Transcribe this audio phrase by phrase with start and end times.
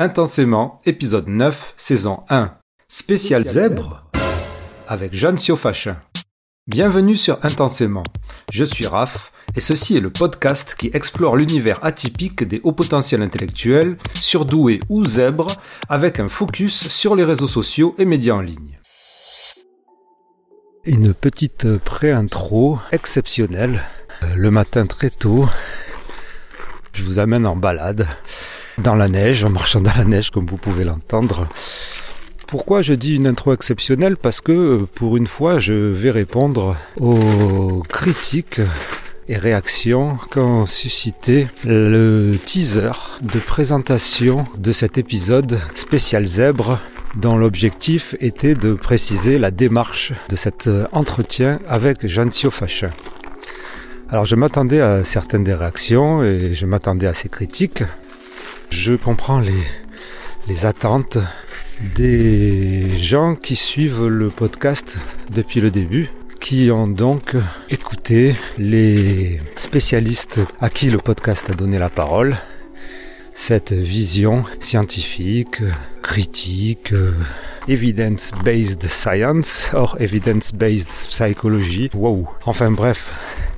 [0.00, 2.54] Intensément, épisode 9, saison 1.
[2.88, 4.02] Spécial zèbre
[4.88, 5.98] avec Jeanne Siofachin.
[6.66, 8.04] Bienvenue sur Intensément.
[8.50, 13.20] Je suis Raph et ceci est le podcast qui explore l'univers atypique des hauts potentiels
[13.20, 15.48] intellectuels, surdoués ou zèbres,
[15.90, 18.78] avec un focus sur les réseaux sociaux et médias en ligne.
[20.84, 23.82] Une petite pré-intro exceptionnelle.
[24.22, 25.46] Euh, le matin très tôt,
[26.94, 28.06] je vous amène en balade
[28.80, 31.46] dans la neige, en marchant dans la neige comme vous pouvez l'entendre.
[32.46, 34.16] Pourquoi je dis une intro exceptionnelle?
[34.16, 38.60] Parce que pour une fois, je vais répondre aux critiques
[39.28, 42.90] et réactions qu'ont suscité le teaser
[43.20, 46.80] de présentation de cet épisode spécial zèbre
[47.14, 52.90] dont l'objectif était de préciser la démarche de cet entretien avec Jean-Sio Fachin.
[54.10, 57.84] Alors je m'attendais à certaines des réactions et je m'attendais à ces critiques.
[58.70, 61.18] Je comprends les, attentes
[61.94, 64.96] des gens qui suivent le podcast
[65.30, 67.36] depuis le début, qui ont donc
[67.68, 72.38] écouté les spécialistes à qui le podcast a donné la parole,
[73.34, 75.62] cette vision scientifique,
[76.02, 76.92] critique,
[77.68, 81.90] evidence-based science or evidence-based psychology.
[81.94, 82.28] Wow.
[82.46, 83.12] Enfin bref,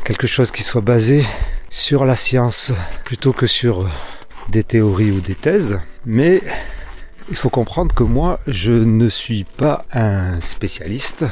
[0.05, 1.25] quelque chose qui soit basé
[1.71, 2.73] sur la science
[3.05, 3.89] plutôt que sur
[4.49, 6.43] des théories ou des thèses, mais
[7.31, 11.25] il faut comprendre que moi, je ne suis pas un spécialiste,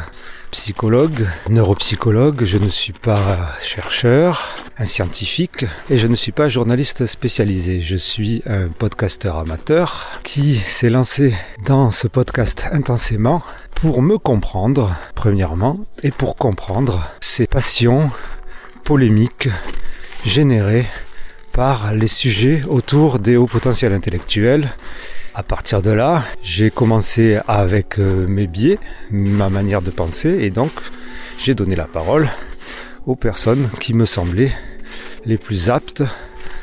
[0.50, 7.06] psychologue, neuropsychologue, je ne suis pas chercheur, un scientifique, et je ne suis pas journaliste
[7.06, 7.82] spécialisé.
[7.82, 11.34] Je suis un podcasteur amateur qui s'est lancé
[11.66, 13.42] dans ce podcast intensément
[13.74, 18.10] pour me comprendre, premièrement, et pour comprendre ses passions
[18.84, 19.48] polémiques
[20.24, 20.86] générées
[21.52, 24.70] par les sujets autour des hauts potentiels intellectuels.
[25.34, 28.78] À partir de là, j'ai commencé avec euh, mes biais,
[29.10, 30.72] ma manière de penser, et donc
[31.38, 32.28] j'ai donné la parole
[33.06, 34.52] aux personnes qui me semblaient
[35.24, 36.02] les plus aptes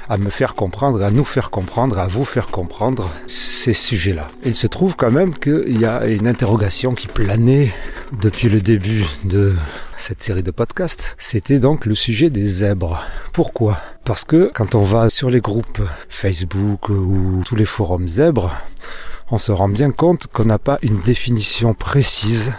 [0.09, 4.27] à me faire comprendre, à nous faire comprendre, à vous faire comprendre ces sujets-là.
[4.45, 7.73] Il se trouve quand même qu'il y a une interrogation qui planait
[8.21, 9.53] depuis le début de
[9.97, 11.15] cette série de podcasts.
[11.17, 13.03] C'était donc le sujet des zèbres.
[13.33, 13.79] Pourquoi?
[14.07, 18.55] Parce que quand on va sur les groupes Facebook ou tous les forums zèbres,
[19.31, 22.53] on se rend bien compte qu'on n'a pas une définition précise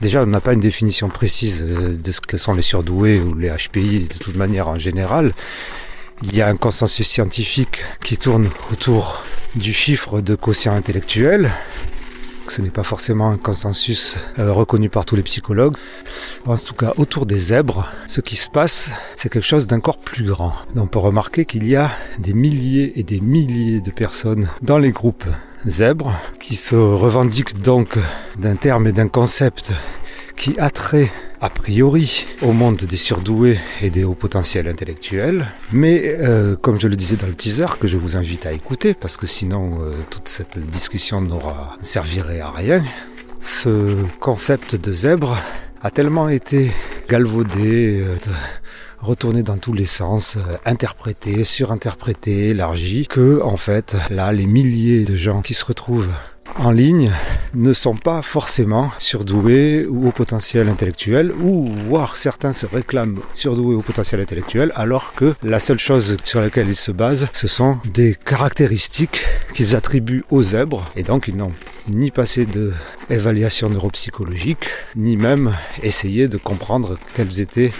[0.00, 3.48] Déjà, on n'a pas une définition précise de ce que sont les surdoués ou les
[3.48, 5.34] HPI de toute manière en général.
[6.24, 9.22] Il y a un consensus scientifique qui tourne autour
[9.54, 11.52] du chiffre de quotient intellectuel.
[12.50, 15.76] Ce n'est pas forcément un consensus euh, reconnu par tous les psychologues.
[16.46, 20.24] En tout cas, autour des zèbres, ce qui se passe, c'est quelque chose d'encore plus
[20.24, 20.52] grand.
[20.76, 24.90] On peut remarquer qu'il y a des milliers et des milliers de personnes dans les
[24.90, 25.24] groupes
[25.66, 27.98] zèbres qui se revendiquent donc
[28.38, 29.72] d'un terme et d'un concept
[30.38, 31.10] qui a trait
[31.40, 35.46] a priori au monde des surdoués et des hauts potentiels intellectuels.
[35.72, 38.94] Mais euh, comme je le disais dans le teaser, que je vous invite à écouter,
[38.94, 42.82] parce que sinon euh, toute cette discussion n'aura servirait à rien,
[43.40, 45.36] ce concept de zèbre
[45.82, 46.72] a tellement été
[47.08, 48.16] galvaudé, euh,
[49.00, 55.14] retourné dans tous les sens, interprété, surinterprété, élargi, que en fait là les milliers de
[55.14, 56.10] gens qui se retrouvent
[56.56, 57.12] en ligne
[57.54, 63.74] ne sont pas forcément surdoués ou au potentiel intellectuel, ou voire certains se réclament surdoués
[63.74, 67.78] au potentiel intellectuel, alors que la seule chose sur laquelle ils se basent, ce sont
[67.92, 71.52] des caractéristiques qu'ils attribuent aux zèbres, et donc ils n'ont
[71.88, 72.72] ni passé de
[73.10, 77.72] évaluation neuropsychologique, ni même essayé de comprendre quels étaient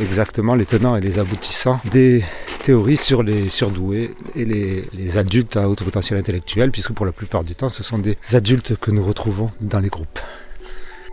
[0.00, 2.24] exactement les tenants et les aboutissants des
[2.62, 7.44] théories sur les surdoués et les, adultes à haut potentiel intellectuel, puisque pour la plupart
[7.44, 10.18] du temps, ce sont des adultes que nous retrouvons dans les groupes.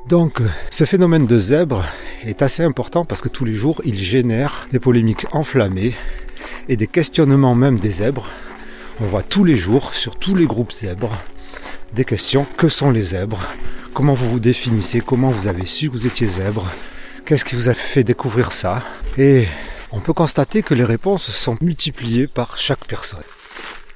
[0.07, 0.39] Donc,
[0.69, 1.83] ce phénomène de zèbre
[2.25, 5.95] est assez important parce que tous les jours, il génère des polémiques enflammées
[6.69, 8.29] et des questionnements même des zèbres.
[9.01, 11.17] On voit tous les jours, sur tous les groupes zèbres,
[11.93, 12.45] des questions.
[12.57, 13.41] Que sont les zèbres?
[13.93, 15.01] Comment vous vous définissez?
[15.01, 16.65] Comment vous avez su que vous étiez zèbre?
[17.27, 18.81] Qu'est-ce qui vous a fait découvrir ça?
[19.17, 19.49] Et
[19.91, 23.19] on peut constater que les réponses sont multipliées par chaque personne.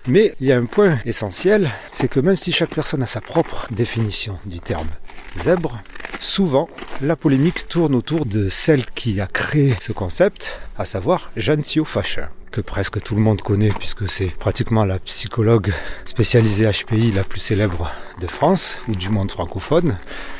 [0.05, 3.21] Mais il y a un point essentiel, c'est que même si chaque personne a sa
[3.21, 4.89] propre définition du terme
[5.37, 5.81] zèbre,
[6.21, 6.69] souvent
[7.01, 12.29] la polémique tourne autour de celle qui a créé ce concept, à savoir Jeanne Fachin
[12.51, 15.71] que presque tout le monde connaît puisque c'est pratiquement la psychologue
[16.03, 17.89] spécialisée HPI la plus célèbre
[18.19, 19.97] de France ou du monde francophone.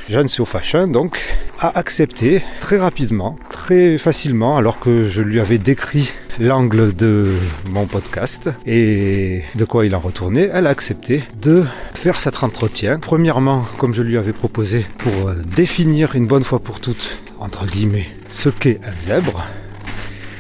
[0.10, 1.19] Jeanne Fachin donc
[1.57, 7.27] a accepté très rapidement, très facilement, alors que je lui avais décrit l'angle de
[7.69, 10.49] mon podcast et de quoi il en retournait.
[10.51, 12.97] Elle a accepté de faire cet entretien.
[12.99, 18.07] Premièrement, comme je lui avais proposé, pour définir une bonne fois pour toutes, entre guillemets,
[18.25, 19.43] ce qu'est un zèbre.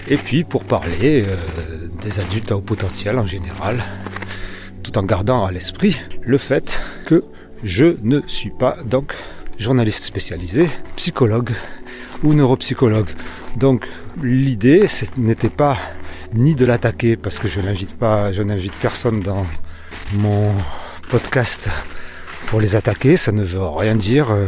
[0.07, 3.83] Et puis pour parler euh, des adultes à haut potentiel en général,
[4.81, 7.23] tout en gardant à l'esprit le fait que
[7.63, 9.13] je ne suis pas donc
[9.59, 11.51] journaliste spécialisé, psychologue
[12.23, 13.09] ou neuropsychologue.
[13.55, 13.85] Donc
[14.21, 14.87] l'idée
[15.17, 15.77] n'était pas
[16.33, 19.45] ni de l'attaquer parce que je n'invite pas, je n'invite personne dans
[20.13, 20.51] mon
[21.09, 21.69] podcast
[22.47, 24.31] pour les attaquer, ça ne veut rien dire.
[24.31, 24.47] Euh,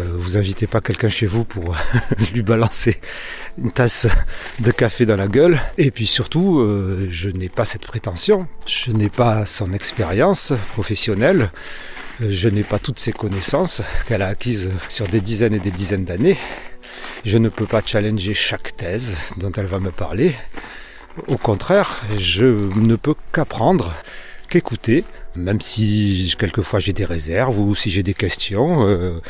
[0.00, 1.76] euh, vous invitez pas quelqu'un chez vous pour
[2.32, 2.98] lui balancer
[3.58, 4.06] une tasse
[4.60, 5.60] de café dans la gueule.
[5.76, 8.48] Et puis surtout, euh, je n'ai pas cette prétention.
[8.66, 11.50] Je n'ai pas son expérience professionnelle.
[12.20, 16.04] Je n'ai pas toutes ses connaissances qu'elle a acquises sur des dizaines et des dizaines
[16.04, 16.38] d'années.
[17.24, 20.34] Je ne peux pas challenger chaque thèse dont elle va me parler.
[21.28, 23.92] Au contraire, je ne peux qu'apprendre,
[24.48, 25.04] qu'écouter,
[25.36, 28.86] même si quelquefois j'ai des réserves ou si j'ai des questions.
[28.88, 29.20] Euh,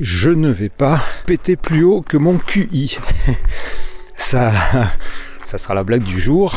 [0.00, 2.98] je ne vais pas péter plus haut que mon QI.
[4.16, 4.52] ça,
[5.44, 6.54] ça sera la blague du jour.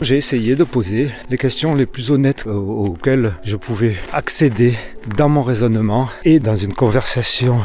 [0.00, 4.74] J'ai essayé de poser les questions les plus honnêtes auxquelles je pouvais accéder
[5.16, 7.60] dans mon raisonnement et dans une conversation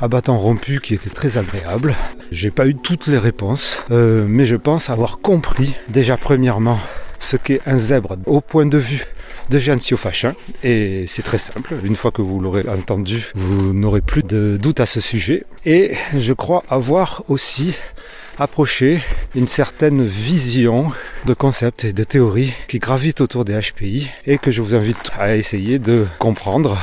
[0.00, 1.94] à bâton rompu qui était très agréable.
[2.30, 6.78] J'ai pas eu toutes les réponses, euh, mais je pense avoir compris déjà premièrement
[7.20, 9.04] ce qu'est un zèbre au point de vue
[9.50, 10.34] de Giancio Fachin.
[10.62, 11.74] Et c'est très simple.
[11.84, 15.44] Une fois que vous l'aurez entendu, vous n'aurez plus de doute à ce sujet.
[15.64, 17.76] Et je crois avoir aussi
[18.38, 19.00] approché
[19.34, 20.90] une certaine vision
[21.24, 25.12] de concepts et de théories qui gravitent autour des HPI et que je vous invite
[25.16, 26.78] à essayer de comprendre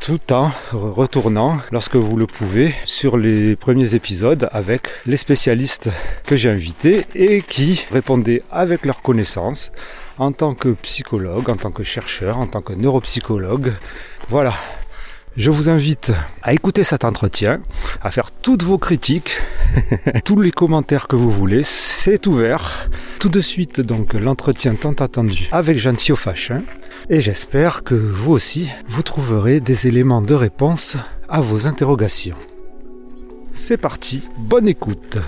[0.00, 5.90] tout en retournant, lorsque vous le pouvez, sur les premiers épisodes avec les spécialistes
[6.24, 9.70] que j'ai invités et qui répondaient avec leurs connaissances
[10.18, 13.72] en tant que psychologue, en tant que chercheur, en tant que neuropsychologue.
[14.28, 14.54] Voilà.
[15.36, 17.60] Je vous invite à écouter cet entretien,
[18.02, 19.38] à faire toutes vos critiques,
[20.24, 22.88] tous les commentaires que vous voulez, c'est ouvert.
[23.18, 26.62] Tout de suite donc l'entretien tant attendu avec Jean Fachin
[27.10, 30.96] et j'espère que vous aussi vous trouverez des éléments de réponse
[31.28, 32.36] à vos interrogations.
[33.50, 35.18] C'est parti, bonne écoute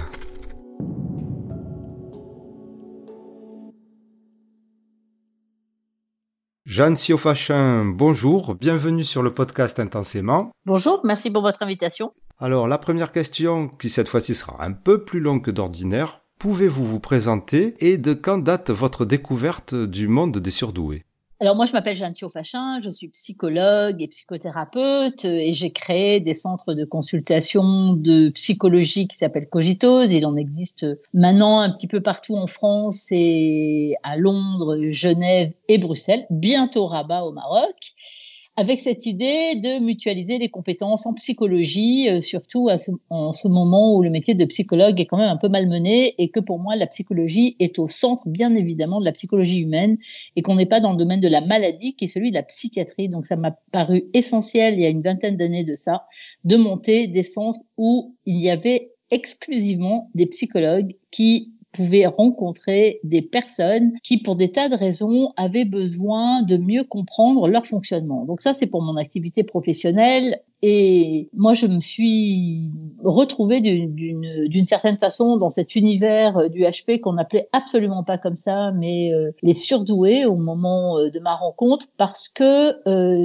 [6.70, 10.52] Jeanne Siofachin, bonjour, bienvenue sur le podcast Intensément.
[10.66, 12.12] Bonjour, merci pour votre invitation.
[12.38, 16.86] Alors la première question, qui cette fois-ci sera un peu plus longue que d'ordinaire, pouvez-vous
[16.86, 21.02] vous présenter et de quand date votre découverte du monde des surdoués?
[21.40, 26.34] Alors moi, je m'appelle Jeanne Fachin, je suis psychologue et psychothérapeute et j'ai créé des
[26.34, 30.12] centres de consultation de psychologie qui s'appellent Cogitose.
[30.12, 35.78] Il en existe maintenant un petit peu partout en France et à Londres, Genève et
[35.78, 37.94] Bruxelles, bientôt Rabat au Maroc
[38.56, 43.48] avec cette idée de mutualiser les compétences en psychologie, euh, surtout à ce, en ce
[43.48, 46.58] moment où le métier de psychologue est quand même un peu malmené et que pour
[46.58, 49.96] moi la psychologie est au centre bien évidemment de la psychologie humaine
[50.36, 52.42] et qu'on n'est pas dans le domaine de la maladie qui est celui de la
[52.42, 53.08] psychiatrie.
[53.08, 56.06] Donc ça m'a paru essentiel il y a une vingtaine d'années de ça
[56.44, 63.22] de monter des centres où il y avait exclusivement des psychologues qui pouvait rencontrer des
[63.22, 68.24] personnes qui, pour des tas de raisons, avaient besoin de mieux comprendre leur fonctionnement.
[68.24, 70.40] Donc ça, c'est pour mon activité professionnelle.
[70.62, 72.70] Et moi, je me suis
[73.02, 78.36] retrouvée d'une certaine façon dans cet univers euh, du HP qu'on n'appelait absolument pas comme
[78.36, 82.76] ça, mais euh, les surdoués au moment euh, de ma rencontre, parce que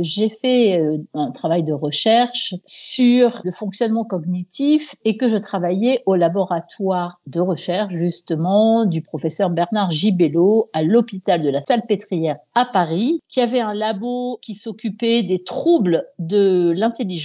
[0.02, 0.82] j'ai fait
[1.14, 7.40] un travail de recherche sur le fonctionnement cognitif et que je travaillais au laboratoire de
[7.40, 13.60] recherche justement du professeur Bernard Gibello à l'hôpital de la Salpêtrière à Paris, qui avait
[13.60, 17.25] un labo qui s'occupait des troubles de l'intelligence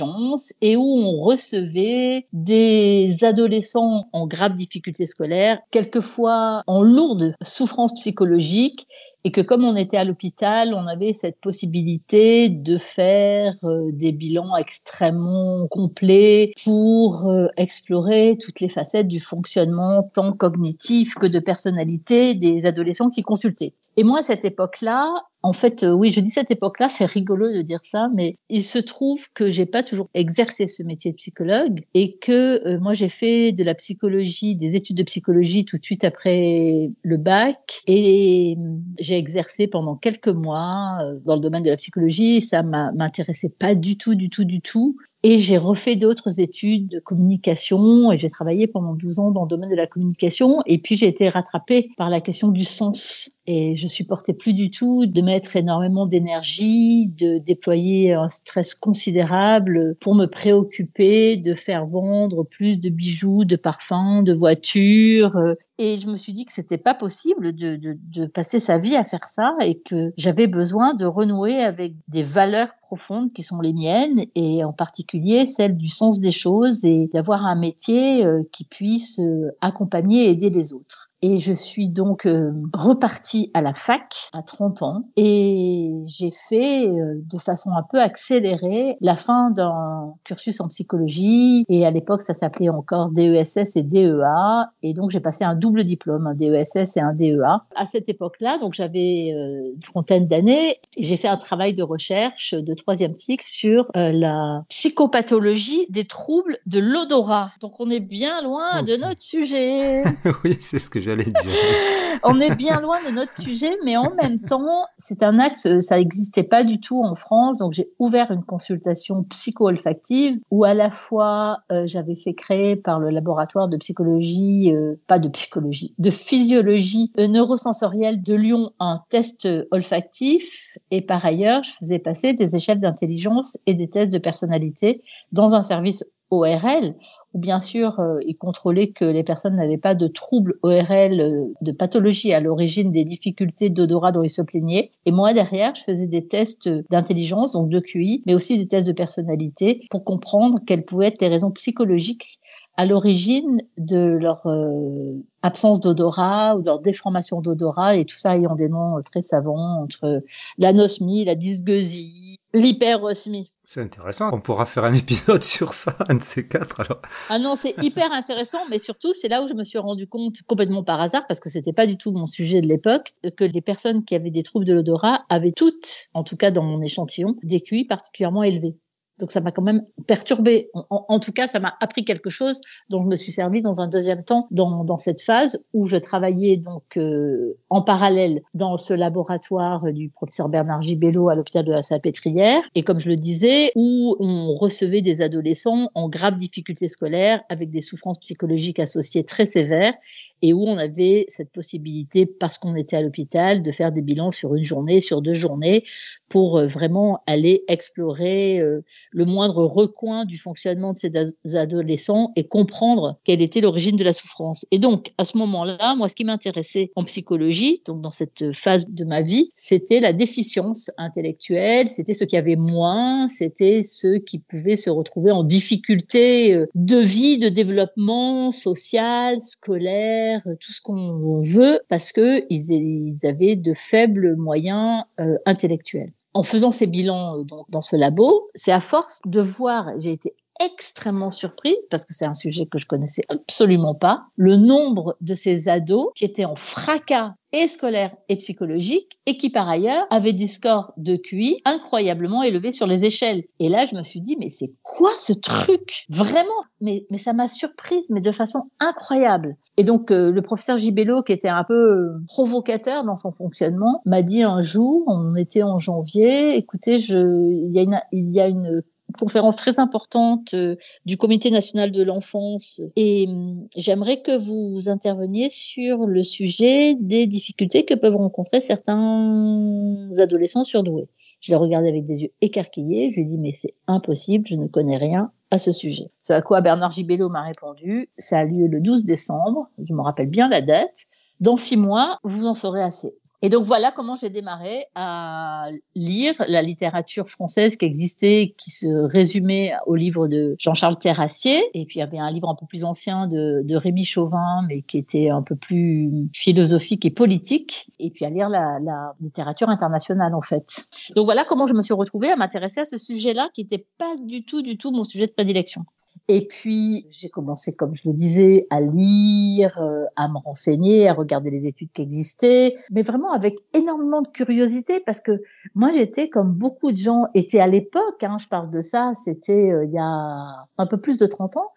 [0.60, 8.86] et où on recevait des adolescents en grave difficulté scolaire, quelquefois en lourde souffrance psychologique
[9.24, 14.12] et que comme on était à l'hôpital, on avait cette possibilité de faire euh, des
[14.12, 21.38] bilans extrêmement complets pour euh, explorer toutes les facettes du fonctionnement tant cognitif que de
[21.38, 23.74] personnalité des adolescents qui consultaient.
[23.96, 27.50] Et moi, à cette époque-là, en fait, euh, oui, je dis cette époque-là, c'est rigolo
[27.52, 31.16] de dire ça, mais il se trouve que j'ai pas toujours exercé ce métier de
[31.16, 35.78] psychologue et que euh, moi j'ai fait de la psychologie, des études de psychologie tout
[35.78, 38.62] de suite après le bac et euh,
[38.98, 42.40] j'ai exercé pendant quelques mois dans le domaine de la psychologie.
[42.42, 44.96] Ça m'intéressait pas du tout, du tout, du tout.
[45.22, 49.48] Et j'ai refait d'autres études de communication et j'ai travaillé pendant 12 ans dans le
[49.48, 50.62] domaine de la communication.
[50.64, 53.32] Et puis j'ai été rattrapée par la question du sens.
[53.46, 59.96] Et je supportais plus du tout de mettre énormément d'énergie, de déployer un stress considérable
[60.00, 65.36] pour me préoccuper de faire vendre plus de bijoux, de parfums, de voitures.
[65.82, 68.96] Et je me suis dit que c'était pas possible de, de, de passer sa vie
[68.96, 73.62] à faire ça et que j'avais besoin de renouer avec des valeurs profondes qui sont
[73.62, 78.42] les miennes et en particulier celle du sens des choses et d'avoir un métier euh,
[78.52, 81.09] qui puisse euh, accompagner et aider les autres.
[81.22, 86.88] Et je suis donc euh, repartie à la fac à 30 ans et j'ai fait
[86.88, 92.22] euh, de façon un peu accélérée la fin d'un cursus en psychologie et à l'époque
[92.22, 96.96] ça s'appelait encore DESS et DEA et donc j'ai passé un double diplôme, un DESS
[96.96, 97.66] et un DEA.
[97.76, 101.82] À cette époque-là, donc j'avais euh, une trentaine d'années et j'ai fait un travail de
[101.82, 107.50] recherche de troisième cycle sur la psychopathologie des troubles de l'odorat.
[107.60, 110.02] Donc on est bien loin de notre sujet.
[110.44, 111.09] oui, c'est ce que j'ai
[112.22, 115.96] On est bien loin de notre sujet, mais en même temps, c'est un axe, ça
[115.96, 117.58] n'existait pas du tout en France.
[117.58, 123.00] Donc, j'ai ouvert une consultation psycho-olfactive où à la fois, euh, j'avais fait créer par
[123.00, 129.02] le laboratoire de psychologie, euh, pas de psychologie, de physiologie euh, neurosensorielle de Lyon un
[129.08, 130.78] test olfactif.
[130.90, 135.02] Et par ailleurs, je faisais passer des échelles d'intelligence et des tests de personnalité
[135.32, 136.94] dans un service ORL
[137.32, 141.44] ou bien sûr, euh, il contrôlait que les personnes n'avaient pas de troubles ORL, euh,
[141.60, 144.90] de pathologie à l'origine des difficultés d'odorat dont ils se plaignaient.
[145.06, 148.86] Et moi, derrière, je faisais des tests d'intelligence, donc de QI, mais aussi des tests
[148.86, 152.40] de personnalité pour comprendre quelles pouvaient être les raisons psychologiques
[152.76, 158.56] à l'origine de leur euh, absence d'odorat ou leur déformation d'odorat, et tout ça ayant
[158.56, 160.22] des noms très savants entre
[160.58, 163.52] l'anosmie, la dysgeusie, l'hyperosmie.
[163.72, 164.30] C'est intéressant.
[164.32, 167.00] On pourra faire un épisode sur ça, un de ces quatre alors.
[167.28, 170.42] Ah non, c'est hyper intéressant, mais surtout c'est là où je me suis rendu compte
[170.42, 173.60] complètement par hasard, parce que c'était pas du tout mon sujet de l'époque, que les
[173.60, 177.36] personnes qui avaient des troubles de l'odorat avaient toutes, en tout cas dans mon échantillon,
[177.44, 178.74] des QI particulièrement élevés.
[179.20, 180.70] Donc ça m'a quand même perturbé.
[180.74, 182.60] En, tout cas, ça m'a appris quelque chose.
[182.88, 185.96] Dont je me suis servi dans un deuxième temps dans, dans cette phase où je
[185.96, 191.72] travaillais donc euh, en parallèle dans ce laboratoire du professeur Bernard Gibello à l'hôpital de
[191.72, 192.62] la Salpêtrière.
[192.74, 197.70] Et comme je le disais où on recevait des adolescents en grave difficulté scolaire avec
[197.70, 199.94] des souffrances psychologiques associées très sévères
[200.42, 204.30] et où on avait cette possibilité parce qu'on était à l'hôpital de faire des bilans
[204.30, 205.84] sur une journée, sur deux journées
[206.28, 208.80] pour euh, vraiment aller explorer euh,
[209.10, 214.12] le moindre recoin du fonctionnement de ces adolescents et comprendre quelle était l'origine de la
[214.12, 214.64] souffrance.
[214.70, 218.88] Et donc, à ce moment-là, moi, ce qui m'intéressait en psychologie, donc dans cette phase
[218.88, 224.38] de ma vie, c'était la déficience intellectuelle, c'était ceux qui avaient moins, c'était ceux qui
[224.38, 230.29] pouvaient se retrouver en difficulté euh, de vie, de développement social, scolaire,
[230.60, 236.12] tout ce qu'on veut, parce que ils, avaient de faibles moyens euh, intellectuels.
[236.32, 240.34] En faisant ces bilans euh, dans ce labo, c'est à force de voir, j'ai été
[240.60, 244.24] extrêmement surprise parce que c'est un sujet que je connaissais absolument pas.
[244.36, 249.50] Le nombre de ces ados qui étaient en fracas et scolaire et psychologique et qui
[249.50, 253.42] par ailleurs avaient des scores de QI incroyablement élevés sur les échelles.
[253.58, 256.04] Et là, je me suis dit, mais c'est quoi ce truc?
[256.08, 259.56] Vraiment mais, mais ça m'a surprise, mais de façon incroyable.
[259.76, 264.00] Et donc, euh, le professeur Gibello, qui était un peu euh, provocateur dans son fonctionnement,
[264.06, 268.34] m'a dit un jour, on était en janvier, écoutez, je, il y a une, il
[268.34, 274.22] y a une conférence très importante euh, du Comité national de l'enfance et hum, j'aimerais
[274.22, 281.08] que vous interveniez sur le sujet des difficultés que peuvent rencontrer certains adolescents surdoués.
[281.40, 284.56] Je l'ai regardé avec des yeux écarquillés, je lui ai dit mais c'est impossible, je
[284.56, 286.10] ne connais rien à ce sujet.
[286.18, 290.00] Ce à quoi Bernard Gibello m'a répondu, ça a lieu le 12 décembre, je me
[290.00, 291.06] rappelle bien la date,
[291.40, 293.14] dans six mois, vous en saurez assez.
[293.42, 298.86] Et donc voilà comment j'ai démarré à lire la littérature française qui existait, qui se
[298.86, 301.58] résumait au livre de Jean-Charles Terrassier.
[301.72, 304.82] Et puis il y avait un livre un peu plus ancien de, Rémi Chauvin, mais
[304.82, 307.86] qui était un peu plus philosophique et politique.
[307.98, 310.84] Et puis à lire la, la littérature internationale en fait.
[311.14, 314.16] Donc voilà comment je me suis retrouvée à m'intéresser à ce sujet-là qui n'était pas
[314.22, 315.86] du tout, du tout mon sujet de prédilection.
[316.28, 321.12] Et puis, j'ai commencé, comme je le disais, à lire, euh, à me renseigner, à
[321.12, 325.42] regarder les études qui existaient, mais vraiment avec énormément de curiosité parce que
[325.74, 329.72] moi, j'étais comme beaucoup de gens étaient à l'époque, hein, je parle de ça, c'était
[329.72, 331.70] euh, il y a un peu plus de 30 ans,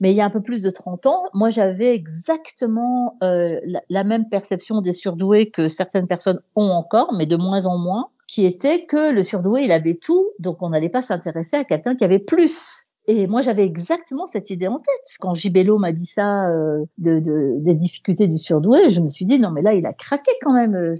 [0.00, 3.80] mais il y a un peu plus de 30 ans, moi, j'avais exactement euh, la,
[3.88, 8.10] la même perception des surdoués que certaines personnes ont encore, mais de moins en moins
[8.26, 11.94] qui était que le surdoué, il avait tout, donc on n'allait pas s'intéresser à quelqu'un
[11.94, 12.83] qui avait plus.
[13.06, 15.16] Et moi, j'avais exactement cette idée en tête.
[15.20, 19.26] Quand Gibello m'a dit ça euh, de, de, des difficultés du surdoué, je me suis
[19.26, 20.74] dit non mais là, il a craqué quand même.
[20.74, 20.94] Euh,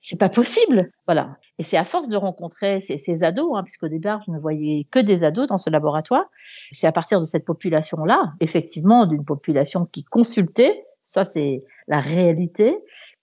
[0.00, 0.90] c'est pas possible.
[1.06, 1.38] Voilà.
[1.58, 4.86] Et c'est à force de rencontrer ces, ces ados, hein, puisqu'au départ, je ne voyais
[4.90, 6.26] que des ados dans ce laboratoire.
[6.72, 12.76] C'est à partir de cette population-là, effectivement, d'une population qui consultait, ça c'est la réalité,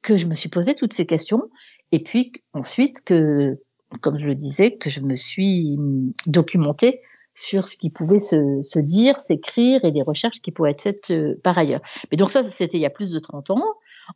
[0.03, 1.49] que je me suis posé toutes ces questions.
[1.91, 3.59] Et puis ensuite que,
[4.01, 7.01] comme je le disais, que je me suis hum, documentée
[7.37, 11.11] sur ce qui pouvait se, se dire, s'écrire et les recherches qui pouvaient être faites
[11.11, 11.81] euh, par ailleurs.
[12.11, 13.63] Mais donc ça, c'était il y a plus de 30 ans.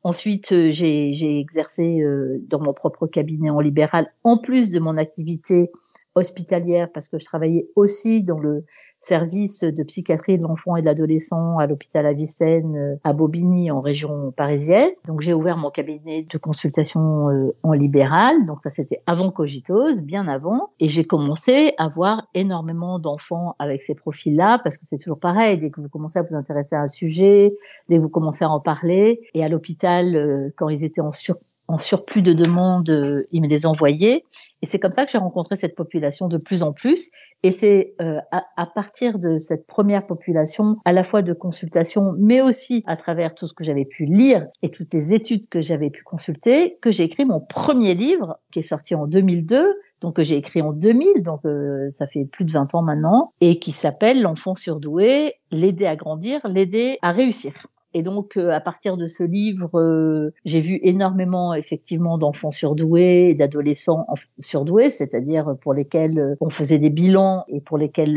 [0.04, 4.98] Ensuite, euh, j'ai exercé euh, dans mon propre cabinet en libéral, en plus de mon
[4.98, 5.72] activité
[6.16, 8.66] hospitalière parce que je travaillais aussi dans le
[9.00, 13.80] service de psychiatrie de l'enfant et de l'adolescent à l'hôpital Avicenne euh, à Bobigny en
[13.80, 14.90] région parisienne.
[15.08, 18.46] Donc j'ai ouvert mon cabinet de consultation en libéral.
[18.46, 20.72] Donc ça c'était avant Cogitose, bien avant.
[20.80, 25.58] Et j'ai commencé à voir énormément d'enfants avec ces profils-là parce que c'est toujours pareil.
[25.60, 27.54] Dès que vous commencez à vous intéresser à un sujet,
[27.90, 31.12] dès que vous commencez à en parler, et à l'hôpital, euh, quand ils étaient en
[31.12, 31.36] sur
[31.68, 34.26] en surplus de demandes, euh, il me les envoyait.
[34.62, 37.10] Et c'est comme ça que j'ai rencontré cette population de plus en plus.
[37.44, 42.42] Et c'est euh, à, partir de cette première population, à la fois de consultation, mais
[42.42, 45.90] aussi à travers tout ce que j'avais pu lire et toutes les études que j'avais
[45.90, 49.66] pu consulter, que j'ai écrit mon premier livre, qui est sorti en 2002,
[50.02, 51.42] donc que j'ai écrit en 2000, donc
[51.90, 56.42] ça fait plus de 20 ans maintenant, et qui s'appelle L'enfant surdoué, l'aider à grandir,
[56.48, 57.66] l'aider à réussir.
[57.94, 63.30] Et donc, euh, à partir de ce livre, euh, j'ai vu énormément, effectivement, d'enfants surdoués
[63.30, 64.08] et d'adolescents
[64.40, 68.16] surdoués, c'est-à-dire pour lesquels euh, on faisait des bilans et pour lesquels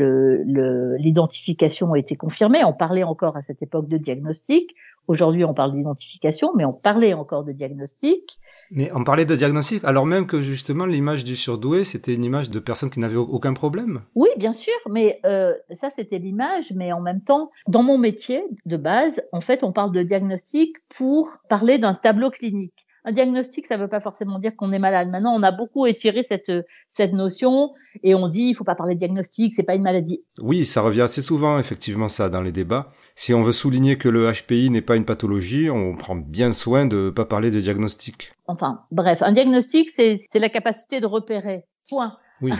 [0.99, 2.65] l'identification a été confirmée.
[2.65, 4.75] On parlait encore à cette époque de diagnostic.
[5.07, 8.39] Aujourd'hui, on parle d'identification, mais on parlait encore de diagnostic.
[8.71, 12.51] Mais on parlait de diagnostic, alors même que justement l'image du surdoué, c'était une image
[12.51, 14.03] de personnes qui n'avaient aucun problème.
[14.15, 18.43] Oui, bien sûr, mais euh, ça c'était l'image, mais en même temps, dans mon métier
[18.65, 22.87] de base, en fait, on parle de diagnostic pour parler d'un tableau clinique.
[23.05, 25.09] Un diagnostic, ça ne veut pas forcément dire qu'on est malade.
[25.09, 26.53] Maintenant, on a beaucoup étiré cette
[26.89, 27.71] cette notion
[28.03, 30.25] et on dit il faut pas parler de diagnostic, c'est pas une maladie.
[30.41, 32.91] Oui, ça revient assez souvent effectivement ça dans les débats.
[33.15, 36.87] Si on veut souligner que le HPI n'est pas une pathologie, on prend bien soin
[36.87, 38.33] de pas parler de diagnostic.
[38.47, 41.67] Enfin, bref, un diagnostic c'est c'est la capacité de repérer.
[41.89, 42.17] Point.
[42.41, 42.53] Oui,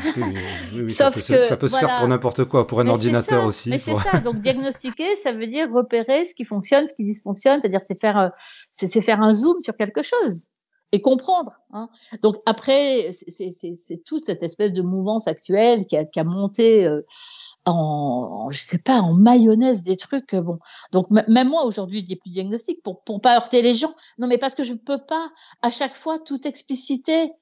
[0.73, 3.45] oui, Sauf ça peut, que, ça peut se faire pour n'importe quoi, pour un ordinateur
[3.45, 3.71] aussi.
[3.71, 4.21] Mais c'est ça.
[4.21, 8.19] Donc diagnostiquer, ça veut dire repérer ce qui fonctionne, ce qui dysfonctionne, c'est-à-dire c'est faire,
[8.19, 8.29] euh,
[8.71, 10.49] c'est faire un zoom sur quelque chose
[10.93, 11.53] et comprendre.
[11.73, 11.89] Hein.
[12.23, 16.87] Donc après, c'est toute cette espèce de mouvance actuelle qui a, qui a monté.
[16.87, 17.03] Euh,
[17.67, 20.35] en, je sais pas, en mayonnaise des trucs.
[20.35, 20.59] Euh, bon,
[20.93, 23.95] donc même moi aujourd'hui, je dis plus diagnostic pour pour pas heurter les gens.
[24.19, 25.31] Non, mais parce que je peux pas
[25.63, 27.33] à chaque fois tout expliciter.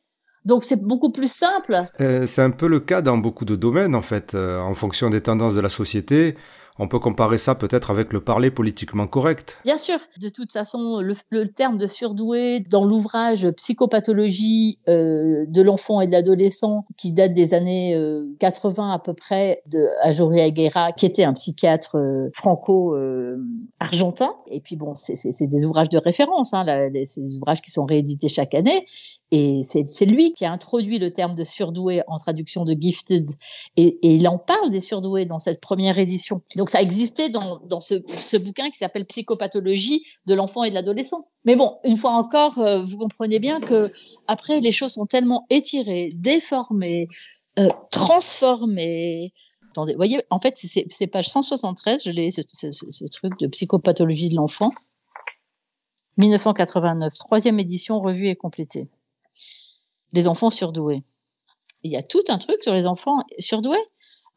[0.45, 1.83] Donc c'est beaucoup plus simple.
[2.01, 5.11] Euh, c'est un peu le cas dans beaucoup de domaines en fait, euh, en fonction
[5.11, 6.37] des tendances de la société.
[6.79, 9.59] On peut comparer ça peut-être avec le parler politiquement correct.
[9.65, 9.99] Bien sûr.
[10.21, 16.13] De toute façon, le, terme de surdoué dans l'ouvrage Psychopathologie euh, de l'enfant et de
[16.13, 17.95] l'adolescent, qui date des années
[18.39, 24.35] 80 euh, à peu près, de Ajori Aguera, qui était un psychiatre euh, franco-argentin.
[24.47, 26.65] et puis bon, c'est des ouvrages de référence, hein,
[27.05, 28.87] c'est des ouvrages qui sont réédités chaque année.
[29.35, 33.31] Et c'est lui qui a introduit le terme de surdoué en traduction de gifted.
[33.79, 36.43] Et, il en parle des surdoués dans cette première édition.
[36.57, 41.29] Donc ça existait dans, dans ce, bouquin qui s'appelle Psychopathologie de l'enfant et de l'adolescent.
[41.47, 43.91] Mais bon, une fois encore, euh, vous comprenez bien que
[44.27, 47.09] après les choses sont tellement étirées, déformées,
[47.59, 49.33] euh, transformées.
[49.71, 54.37] Attendez, vous voyez, en fait, c'est page 173, je l'ai, ce, truc de psychopathologie de
[54.37, 54.69] l'enfant.
[56.19, 58.91] 1989, troisième édition, revue et complétée
[60.13, 61.03] les enfants surdoués.
[61.83, 63.85] Il y a tout un truc sur les enfants surdoués.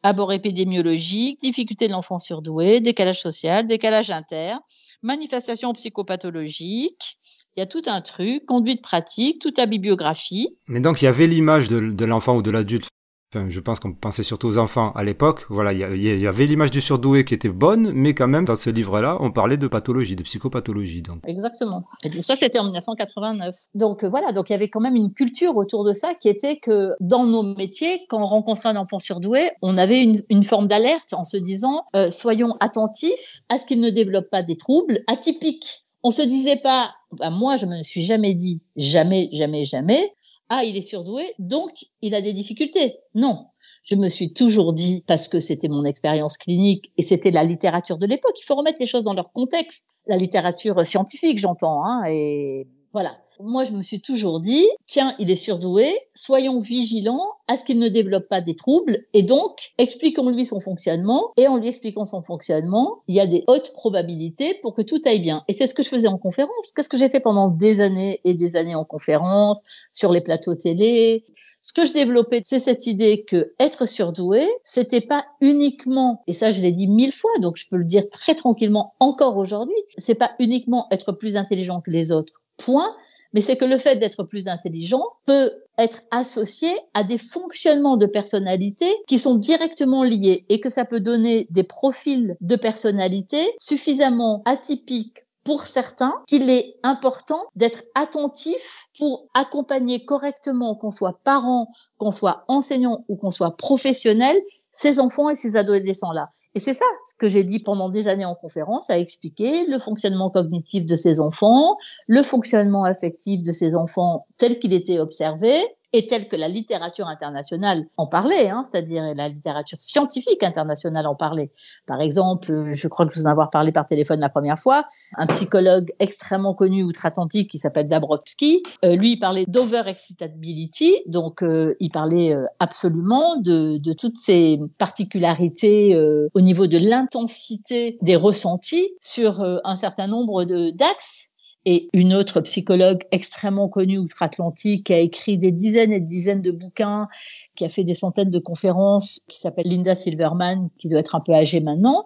[0.04, 4.56] Abord épidémiologique, difficulté de l'enfant surdoué, décalage social, décalage inter,
[5.02, 7.18] manifestation psychopathologique.
[7.56, 10.60] Il y a tout un truc, conduite pratique, toute la bibliographie.
[10.68, 12.88] Mais donc il y avait l'image de, de l'enfant ou de l'adulte
[13.34, 15.46] je pense qu'on pensait surtout aux enfants à l'époque.
[15.50, 18.70] Voilà, il y, avait l'image du surdoué qui était bonne, mais quand même dans ce
[18.70, 21.04] livre-là, on parlait de pathologie, de psychopathologie.
[21.28, 21.84] Exactement.
[22.04, 23.56] Et ça, c'était en 1989.
[23.74, 26.30] Donc euh, voilà, donc il y avait quand même une culture autour de ça qui
[26.30, 30.68] était que dans nos métiers, quand on rencontrait un enfant surdoué, on avait une, forme
[30.68, 35.00] d'alerte en se disant euh, soyons attentifs à ce qu'il ne développe pas des troubles
[35.08, 35.86] atypiques.
[36.04, 40.14] On se disait pas, bah, moi je me suis jamais dit jamais, jamais, jamais
[40.50, 42.98] ah, il est surdoué, donc il a des difficultés.
[43.14, 43.48] Non,
[43.84, 47.98] je me suis toujours dit, parce que c'était mon expérience clinique et c'était la littérature
[47.98, 49.90] de l'époque, il faut remettre les choses dans leur contexte.
[50.08, 53.18] La littérature scientifique, j'entends, hein, et Voilà.
[53.40, 57.80] Moi, je me suis toujours dit, tiens, il est surdoué, soyons vigilants à ce qu'il
[57.80, 62.22] ne développe pas des troubles, et donc, expliquons-lui son fonctionnement, et en lui expliquant son
[62.22, 65.44] fonctionnement, il y a des hautes probabilités pour que tout aille bien.
[65.48, 66.72] Et c'est ce que je faisais en conférence.
[66.76, 70.56] Qu'est-ce que j'ai fait pendant des années et des années en conférence, sur les plateaux
[70.56, 71.26] télé,
[71.66, 76.52] ce que je développais, c'est cette idée que être surdoué, c'était pas uniquement, et ça
[76.52, 80.14] je l'ai dit mille fois, donc je peux le dire très tranquillement encore aujourd'hui, c'est
[80.14, 82.96] pas uniquement être plus intelligent que les autres, point,
[83.36, 88.06] mais c'est que le fait d'être plus intelligent peut être associé à des fonctionnements de
[88.06, 94.42] personnalité qui sont directement liés et que ça peut donner des profils de personnalité suffisamment
[94.46, 101.68] atypiques pour certains qu'il est important d'être attentif pour accompagner correctement, qu'on soit parent,
[101.98, 104.38] qu'on soit enseignant ou qu'on soit professionnel,
[104.76, 106.30] ces enfants et ces adolescents-là.
[106.54, 106.86] Et c'est ça
[107.18, 111.22] que j'ai dit pendant des années en conférence, à expliquer le fonctionnement cognitif de ces
[111.22, 115.64] enfants, le fonctionnement affectif de ces enfants tel qu'il était observé,
[115.96, 121.16] et telle que la littérature internationale en parlait, hein, c'est-à-dire la littérature scientifique internationale en
[121.16, 121.52] parlait.
[121.88, 124.84] Par exemple, je crois que je vous en avoir parlé par téléphone la première fois,
[125.16, 131.76] un psychologue extrêmement connu outre-Atlantique qui s'appelle Dabrowski, euh, lui il parlait d'over-excitability, donc euh,
[131.80, 135.96] il parlait euh, absolument de, de, toutes ces particularités
[136.34, 141.30] au niveau de l'intensité des ressentis sur un certain nombre d'axes
[141.66, 146.42] et une autre psychologue extrêmement connue outre-Atlantique qui a écrit des dizaines et des dizaines
[146.42, 147.08] de bouquins,
[147.56, 151.22] qui a fait des centaines de conférences, qui s'appelle Linda Silverman, qui doit être un
[151.22, 152.06] peu âgée maintenant,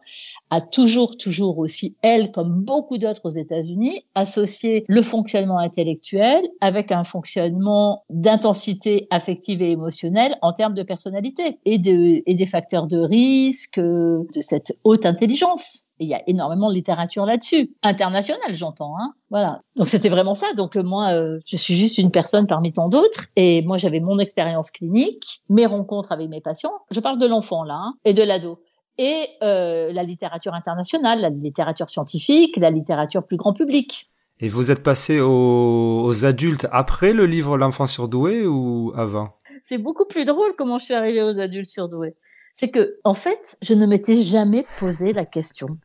[0.49, 6.91] a toujours, toujours aussi, elle, comme beaucoup d'autres aux États-Unis, associé le fonctionnement intellectuel avec
[6.91, 11.81] un fonctionnement d'intensité affective et émotionnelle en termes de personnalité et,
[12.25, 15.88] et des facteurs de risque, de cette haute intelligence.
[15.99, 18.95] Et il y a énormément de littérature là-dessus, internationale, j'entends.
[18.99, 19.61] Hein voilà.
[19.75, 20.53] Donc c'était vraiment ça.
[20.53, 23.99] Donc euh, moi, euh, je suis juste une personne parmi tant d'autres, et moi j'avais
[23.99, 26.73] mon expérience clinique, mes rencontres avec mes patients.
[26.89, 28.59] Je parle de l'enfant là hein, et de l'ado
[28.99, 34.11] et euh, la littérature internationale, la littérature scientifique, la littérature plus grand public.
[34.41, 39.37] Et vous êtes passé aux, aux adultes après le livre L'enfant surdoué ou avant?
[39.63, 42.15] C'est beaucoup plus drôle comment je suis arrivée aux adultes surdoués.
[42.53, 45.77] C'est que, en fait, je ne m'étais jamais posé la question.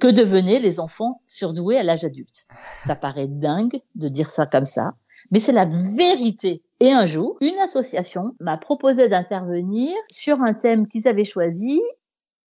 [0.00, 2.46] Que devenaient les enfants surdoués à l'âge adulte?
[2.82, 4.94] Ça paraît dingue de dire ça comme ça,
[5.30, 6.62] mais c'est la vérité.
[6.80, 11.82] Et un jour, une association m'a proposé d'intervenir sur un thème qu'ils avaient choisi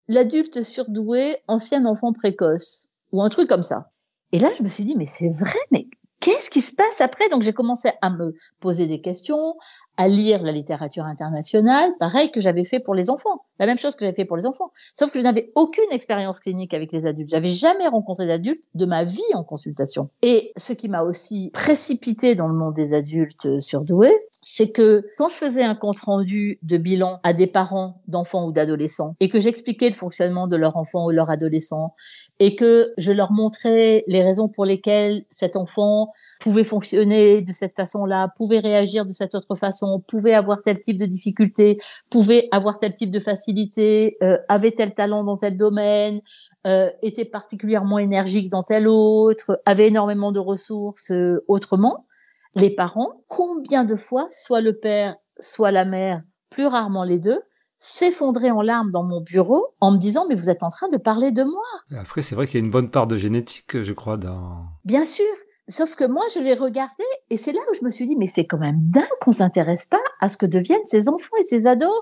[0.06, 3.90] l'adulte surdoué, ancien enfant précoce, ou un truc comme ça.
[4.30, 5.88] Et là, je me suis dit, mais c'est vrai, mais
[6.20, 7.28] qu'est-ce qui se passe après?
[7.30, 9.56] Donc j'ai commencé à me poser des questions,
[10.00, 13.96] à lire la littérature internationale, pareil que j'avais fait pour les enfants, la même chose
[13.96, 14.70] que j'avais fait pour les enfants.
[14.94, 17.28] Sauf que je n'avais aucune expérience clinique avec les adultes.
[17.28, 20.08] J'avais jamais rencontré d'adultes de ma vie en consultation.
[20.22, 25.28] Et ce qui m'a aussi précipité dans le monde des adultes surdoués, c'est que quand
[25.28, 29.38] je faisais un compte rendu de bilan à des parents d'enfants ou d'adolescents et que
[29.38, 31.94] j'expliquais le fonctionnement de leur enfant ou leur adolescent
[32.38, 36.10] et que je leur montrais les raisons pour lesquelles cet enfant
[36.40, 40.98] pouvait fonctionner de cette façon-là, pouvait réagir de cette autre façon, pouvait avoir tel type
[40.98, 41.78] de difficulté,
[42.10, 46.20] pouvait avoir tel type de facilité, euh, avait tel talent dans tel domaine,
[46.66, 52.06] euh, était particulièrement énergique dans tel autre, avait énormément de ressources euh, autrement.
[52.54, 57.40] Les parents, combien de fois, soit le père, soit la mère, plus rarement les deux,
[57.78, 60.98] s'effondraient en larmes dans mon bureau en me disant mais vous êtes en train de
[60.98, 61.64] parler de moi.
[61.98, 64.66] Après c'est vrai qu'il y a une bonne part de génétique je crois dans.
[64.84, 65.24] Bien sûr,
[65.70, 68.26] Sauf que moi, je l'ai regardé et c'est là où je me suis dit, mais
[68.26, 71.68] c'est quand même dingue qu'on s'intéresse pas à ce que deviennent ces enfants et ces
[71.68, 71.94] ados.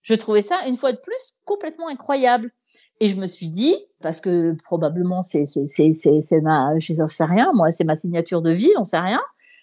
[0.00, 2.50] Je trouvais ça, une fois de plus, complètement incroyable.
[3.00, 5.44] Et je me suis dit, parce que probablement c'est
[6.42, 9.20] ma, je sais rien, moi c'est ma signature de vie, j'en sais rien.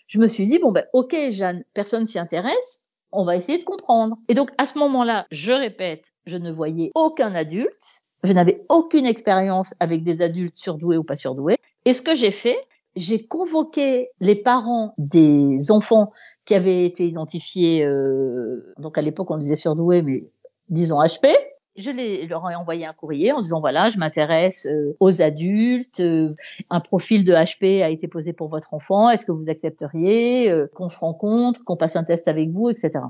[0.08, 3.63] Je me suis dit bon ben ok Jeanne, personne s'y intéresse, on va essayer de
[3.63, 4.17] comprendre.
[4.28, 9.06] Et donc à ce moment-là, je répète, je ne voyais aucun adulte, je n'avais aucune
[9.06, 11.58] expérience avec des adultes surdoués ou pas surdoués.
[11.86, 12.58] Et ce que j'ai fait,
[12.97, 16.12] j'ai convoqué les parents des enfants
[16.45, 20.29] qui avaient été identifiés, euh, donc à l'époque on disait surdoués, mais
[20.69, 21.27] disons HP.
[21.75, 21.91] Je
[22.27, 26.31] leur ai envoyé un courrier en disant voilà, je m'intéresse euh, aux adultes, euh,
[26.71, 30.89] un profil de HP a été posé pour votre enfant, est-ce que vous accepteriez qu'on
[30.89, 33.01] se rencontre, qu'on passe un test avec vous, etc.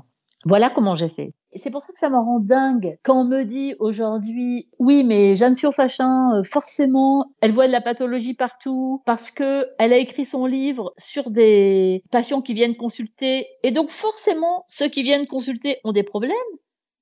[0.44, 1.30] Voilà comment j'ai fait.
[1.52, 5.02] Et c'est pour ça que ça me rend dingue quand on me dit aujourd'hui, oui,
[5.02, 9.96] mais Jeanne Siofachin, euh, forcément, elle voit de la pathologie partout parce que elle a
[9.96, 13.46] écrit son livre sur des patients qui viennent consulter.
[13.62, 16.34] Et donc, forcément, ceux qui viennent consulter ont des problèmes.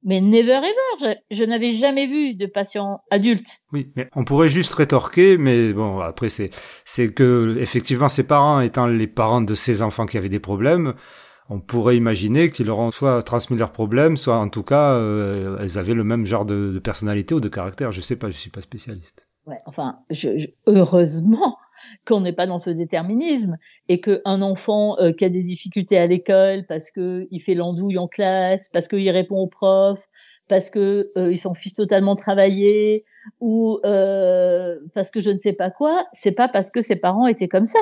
[0.02, 1.16] mais never ever.
[1.30, 3.58] Je, n'avais jamais vu de patient adulte.
[3.72, 6.50] Oui, mais on pourrait juste rétorquer, mais bon, après c'est
[6.84, 10.94] c'est que effectivement ces parents étant les parents de ces enfants qui avaient des problèmes,
[11.48, 15.58] on pourrait imaginer qu'ils leur ont soit transmis leurs problèmes, soit en tout cas euh,
[15.60, 17.92] elles avaient le même genre de, personnalité ou de caractère.
[17.92, 19.26] Je sais pas, je suis pas spécialiste.
[19.46, 21.56] Ouais, enfin, je, heureusement
[22.06, 26.06] qu'on n'est pas dans ce déterminisme et qu'un enfant euh, qui a des difficultés à
[26.06, 30.08] l'école parce que il fait l'andouille en classe, parce qu'il répond aux profs,
[30.48, 33.04] parce que euh, il s'en fiche totalement travailler
[33.40, 37.26] ou euh, parce que je ne sais pas quoi, c'est pas parce que ses parents
[37.26, 37.78] étaient comme ça.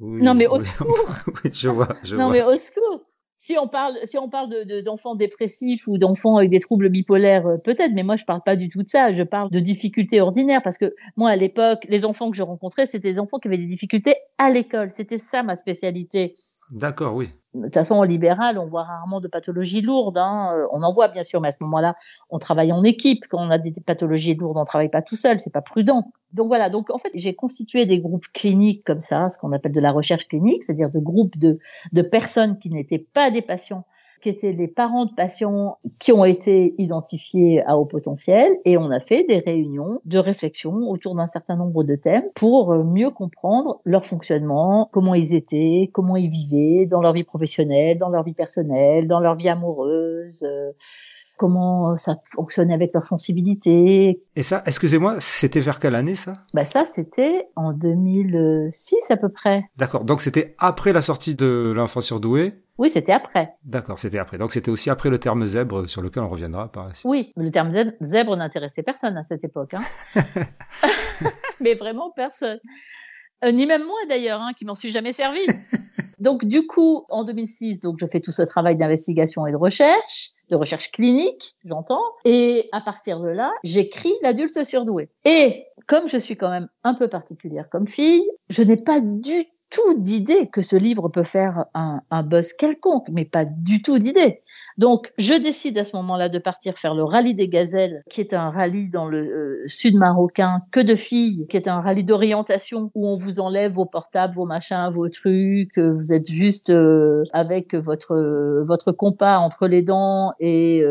[0.00, 1.08] Non mais au secours.
[1.44, 1.88] oui, je vois.
[2.02, 3.04] Je non mais au secours
[3.40, 7.46] si on parle, si on parle de, d'enfants dépressifs ou d'enfants avec des troubles bipolaires,
[7.46, 9.12] euh, peut-être, mais moi je parle pas du tout de ça.
[9.12, 12.84] Je parle de difficultés ordinaires parce que moi à l'époque, les enfants que je rencontrais,
[12.84, 14.90] c'était des enfants qui avaient des difficultés à l'école.
[14.90, 16.34] C'était ça ma spécialité.
[16.72, 17.30] D'accord, oui.
[17.54, 20.18] De toute façon, en libéral, on voit rarement de pathologies lourdes.
[20.18, 20.52] Hein.
[20.54, 21.96] Euh, on en voit bien sûr, mais à ce moment-là,
[22.30, 23.24] on travaille en équipe.
[23.28, 25.40] Quand on a des pathologies lourdes, on travaille pas tout seul.
[25.40, 26.12] C'est pas prudent.
[26.32, 26.70] Donc voilà.
[26.70, 29.90] Donc en fait, j'ai constitué des groupes cliniques comme ça, ce qu'on appelle de la
[29.90, 31.58] recherche clinique, c'est-à-dire de groupes de,
[31.92, 33.84] de personnes qui n'étaient pas des patients
[34.20, 38.90] qui étaient les parents de patients qui ont été identifiés à haut potentiel et on
[38.90, 43.10] a fait des réunions de réflexion autour d'un certain nombre de thèmes pour euh, mieux
[43.10, 48.24] comprendre leur fonctionnement, comment ils étaient, comment ils vivaient dans leur vie professionnelle, dans leur
[48.24, 50.46] vie personnelle, dans leur vie amoureuse.
[51.40, 54.22] Euh, comment ça fonctionnait avec leur sensibilité.
[54.36, 56.34] Et ça, excusez-moi, c'était vers quelle année ça?
[56.54, 59.64] Bah ça, c'était en 2006 à peu près.
[59.76, 63.52] D'accord, donc c'était après la sortie de l'enfant surdoué oui, c'était après.
[63.62, 64.38] D'accord, c'était après.
[64.38, 67.04] Donc c'était aussi après le terme zèbre sur lequel on reviendra par la suite.
[67.04, 69.74] Oui, le terme zèbre n'intéressait personne à cette époque.
[69.74, 69.82] Hein.
[71.60, 72.58] Mais vraiment personne.
[73.44, 75.40] Euh, ni même moi d'ailleurs, hein, qui m'en suis jamais servi.
[76.20, 80.30] donc du coup, en 2006, donc je fais tout ce travail d'investigation et de recherche,
[80.50, 85.08] de recherche clinique, j'entends, et à partir de là, j'écris l'adulte surdoué.
[85.24, 89.44] Et comme je suis quand même un peu particulière comme fille, je n'ai pas du
[89.70, 93.98] tout d'idée que ce livre peut faire un, un buzz quelconque, mais pas du tout
[93.98, 94.42] d'idée.
[94.78, 98.32] Donc, je décide à ce moment-là de partir faire le rallye des gazelles, qui est
[98.32, 102.90] un rallye dans le euh, sud marocain, que de filles, qui est un rallye d'orientation
[102.94, 107.24] où on vous enlève vos portables, vos machins, vos trucs, euh, vous êtes juste euh,
[107.34, 110.82] avec votre votre compas entre les dents et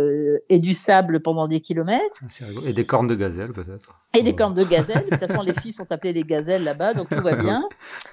[0.49, 2.23] et du sable pendant des kilomètres.
[2.65, 3.99] Et des cornes de gazelle peut-être.
[4.17, 5.05] Et des cornes de gazelle.
[5.05, 7.63] De toute façon, les filles sont appelées les gazelles là-bas, donc tout va bien.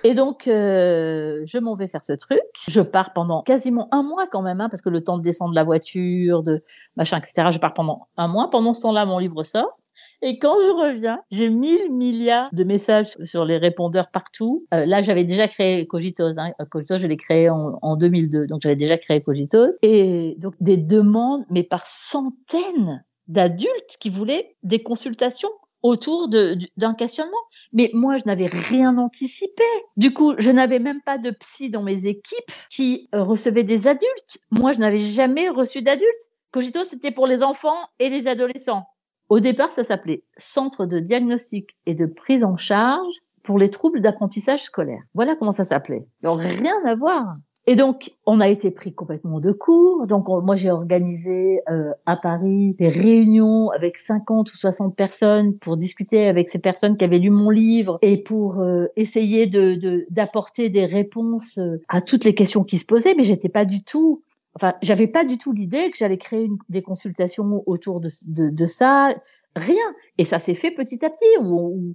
[0.05, 2.41] Et donc, je m'en vais faire ce truc.
[2.69, 5.55] Je pars pendant quasiment un mois quand même, hein, parce que le temps de descendre
[5.55, 6.63] la voiture, de
[6.97, 7.49] machin, etc.
[7.51, 8.51] Je pars pendant un mois.
[8.51, 9.79] Pendant ce temps-là, mon livre sort.
[10.23, 14.67] Et quand je reviens, j'ai mille milliards de messages sur les répondeurs partout.
[14.75, 16.39] Euh, là, j'avais déjà créé Cogitos.
[16.39, 16.53] Hein.
[16.71, 19.71] Cogitos, je l'ai créé en, en, 2002, donc j'avais déjà créé Cogitos.
[19.83, 25.51] Et donc des demandes, mais par centaines d'adultes qui voulaient des consultations
[25.87, 27.37] autour d'un questionnement.
[27.73, 29.63] Mais moi, je n'avais rien anticipé.
[29.97, 33.87] Du coup, je n'avais même pas de psy dans mes équipes qui euh, recevaient des
[33.87, 34.39] adultes.
[34.51, 36.31] Moi, je n'avais jamais reçu d'adultes.
[36.51, 38.87] Cogito, c'était pour les enfants et les adolescents.
[39.29, 44.01] Au départ, ça s'appelait Centre de diagnostic et de prise en charge pour les troubles
[44.01, 45.03] d'apprentissage scolaire.
[45.15, 46.07] Voilà comment ça s'appelait.
[46.25, 47.37] Rien à voir.
[47.69, 50.07] Et donc, on a été pris complètement de court.
[50.07, 55.77] Donc, moi, j'ai organisé euh, à Paris des réunions avec 50 ou 60 personnes pour
[55.77, 60.69] discuter avec ces personnes qui avaient lu mon livre et pour euh, essayer de d'apporter
[60.69, 63.15] des réponses euh, à toutes les questions qui se posaient.
[63.17, 64.23] Mais j'étais pas du tout
[64.57, 68.67] enfin, j'avais pas du tout l'idée que j'allais créer des consultations autour de, de, de,
[68.67, 69.15] ça,
[69.55, 69.95] rien.
[70.19, 71.95] Et ça s'est fait petit à petit, où,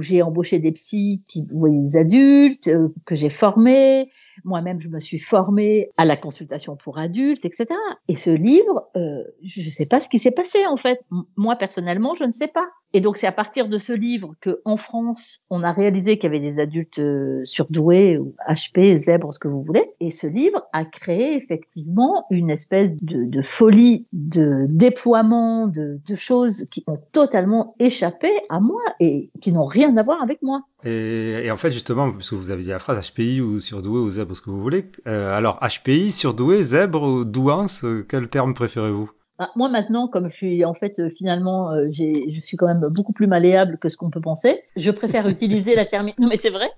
[0.00, 4.10] j'ai embauché des psys qui voyaient des adultes, euh, que j'ai formés.
[4.44, 7.66] Moi-même, je me suis formée à la consultation pour adultes, etc.
[8.08, 11.00] Et ce livre, euh, je ne sais pas ce qui s'est passé en fait.
[11.36, 12.68] moi, personnellement, je ne sais pas.
[12.92, 16.32] Et donc, c'est à partir de ce livre que, en France, on a réalisé qu'il
[16.32, 19.84] y avait des adultes euh, surdoués ou HP, zèbres, ce que vous voulez.
[20.00, 26.82] Et ce livre a créé effectivement une espèce de, folie, de déploiement, de, choses qui
[26.88, 30.62] ont totalement échappé à moi et qui n'ont rien à voir avec moi.
[30.84, 34.10] Et, en fait, justement, parce que vous avez dit la phrase HPI ou surdoué ou
[34.10, 34.90] zèbre, ce que vous voulez.
[35.06, 39.10] Euh, alors, HPI, surdoué, zèbre ou douance, euh, quel terme préférez-vous?
[39.42, 42.86] Ah, moi maintenant, comme je suis en fait euh, finalement, euh, je suis quand même
[42.90, 44.62] beaucoup plus malléable que ce qu'on peut penser.
[44.76, 46.20] Je préfère utiliser la terminologie.
[46.20, 46.70] Non mais c'est vrai.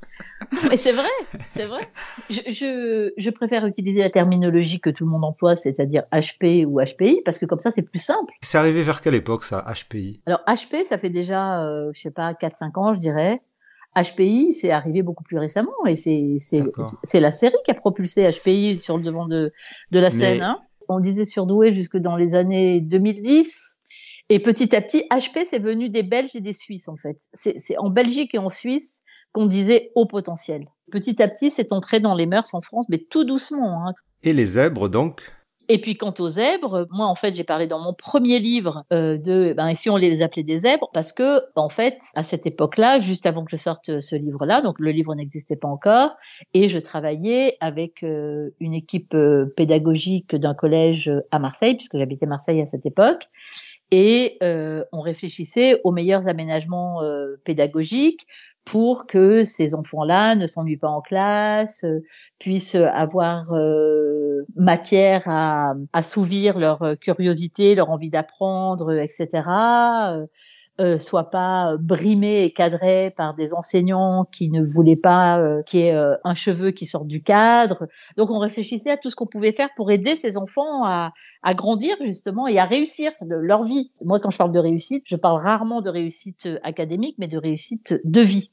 [0.71, 1.09] mais c'est vrai,
[1.51, 1.91] c'est vrai.
[2.31, 6.81] Je, je, je, préfère utiliser la terminologie que tout le monde emploie, c'est-à-dire HP ou
[6.81, 8.33] HPI, parce que comme ça c'est plus simple.
[8.43, 12.13] C'est arrivé vers quelle époque ça, HPI Alors HP, ça fait déjà, euh, je sais
[12.13, 13.43] pas, 4-5 ans, je dirais.
[13.97, 18.79] HPI, c'est arrivé beaucoup plus récemment et c'est c'est la série qui a propulsé HPI
[18.79, 19.53] sur le devant de
[19.91, 20.41] de la scène.
[20.43, 20.61] Hein
[20.93, 23.79] on disait surdoué jusque dans les années 2010.
[24.29, 27.19] Et petit à petit, HP, c'est venu des Belges et des Suisses, en fait.
[27.35, 29.03] C'est en Belgique et en Suisse
[29.33, 30.69] qu'on disait haut potentiel.
[30.91, 33.87] Petit à petit, c'est entré dans les mœurs en France, mais tout doucement.
[33.87, 33.93] Hein.
[34.23, 35.23] Et les zèbres, donc?
[35.73, 39.17] Et puis quant aux zèbres, moi en fait j'ai parlé dans mon premier livre euh,
[39.17, 43.01] de ben si on les appelait des zèbres parce que en fait à cette époque-là,
[43.01, 46.11] juste avant que sorte ce livre-là, donc le livre n'existait pas encore,
[46.53, 52.27] et je travaillais avec euh, une équipe euh, pédagogique d'un collège à Marseille puisque j'habitais
[52.27, 53.23] Marseille à cette époque,
[53.91, 57.01] et on réfléchissait aux meilleurs aménagements
[57.45, 58.27] pédagogiques
[58.65, 62.01] pour que ces enfants-là ne s'ennuient pas en classe, euh,
[62.39, 69.43] puissent avoir euh, matière à assouvir leur curiosité, leur envie d'apprendre, etc
[70.81, 75.81] euh, soit pas brimé et cadré par des enseignants qui ne voulaient pas euh, qu'il
[75.81, 77.87] y ait euh, un cheveu qui sorte du cadre.
[78.17, 81.55] Donc on réfléchissait à tout ce qu'on pouvait faire pour aider ces enfants à, à
[81.55, 83.93] grandir justement et à réussir de leur vie.
[84.07, 87.95] Moi quand je parle de réussite, je parle rarement de réussite académique, mais de réussite
[88.05, 88.49] de vie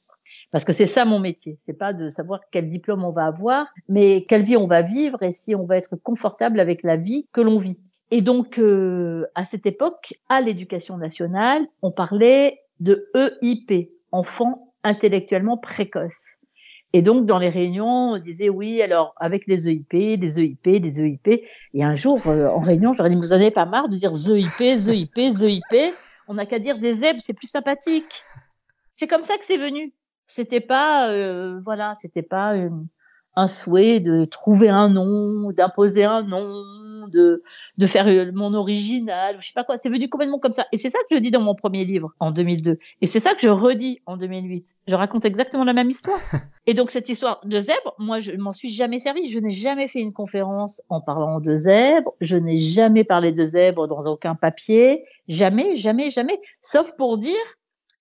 [0.51, 1.55] parce que c'est ça mon métier.
[1.59, 5.21] C'est pas de savoir quel diplôme on va avoir, mais quelle vie on va vivre
[5.23, 7.79] et si on va être confortable avec la vie que l'on vit.
[8.11, 15.57] Et donc, euh, à cette époque, à l'éducation nationale, on parlait de EIP, enfants intellectuellement
[15.57, 16.37] précoces.
[16.91, 20.99] Et donc, dans les réunions, on disait oui, alors avec les EIP, les EIP, les
[20.99, 21.43] EIP.
[21.75, 24.11] Et un jour, euh, en réunion, j'aurais dit, vous en avez pas marre de dire
[24.11, 25.93] EIP, EIP, EIP.
[26.27, 28.23] On n'a qu'à dire des zèbres, c'est plus sympathique.
[28.89, 29.93] C'est comme ça que c'est venu.
[30.25, 32.55] C'était pas, euh, voilà, c'était pas
[33.35, 36.63] un souhait de trouver un nom, d'imposer un nom,
[37.09, 37.43] de,
[37.77, 39.77] de faire euh, mon original, je sais pas quoi.
[39.77, 40.65] C'est venu complètement comme ça.
[40.71, 42.77] Et c'est ça que je dis dans mon premier livre en 2002.
[43.01, 44.75] Et c'est ça que je redis en 2008.
[44.87, 46.19] Je raconte exactement la même histoire.
[46.65, 49.29] Et donc cette histoire de zèbre, moi je m'en suis jamais servi.
[49.29, 52.13] Je n'ai jamais fait une conférence en parlant de zèbre.
[52.21, 55.03] Je n'ai jamais parlé de zèbre dans aucun papier.
[55.27, 56.39] Jamais, jamais, jamais.
[56.61, 57.33] Sauf pour dire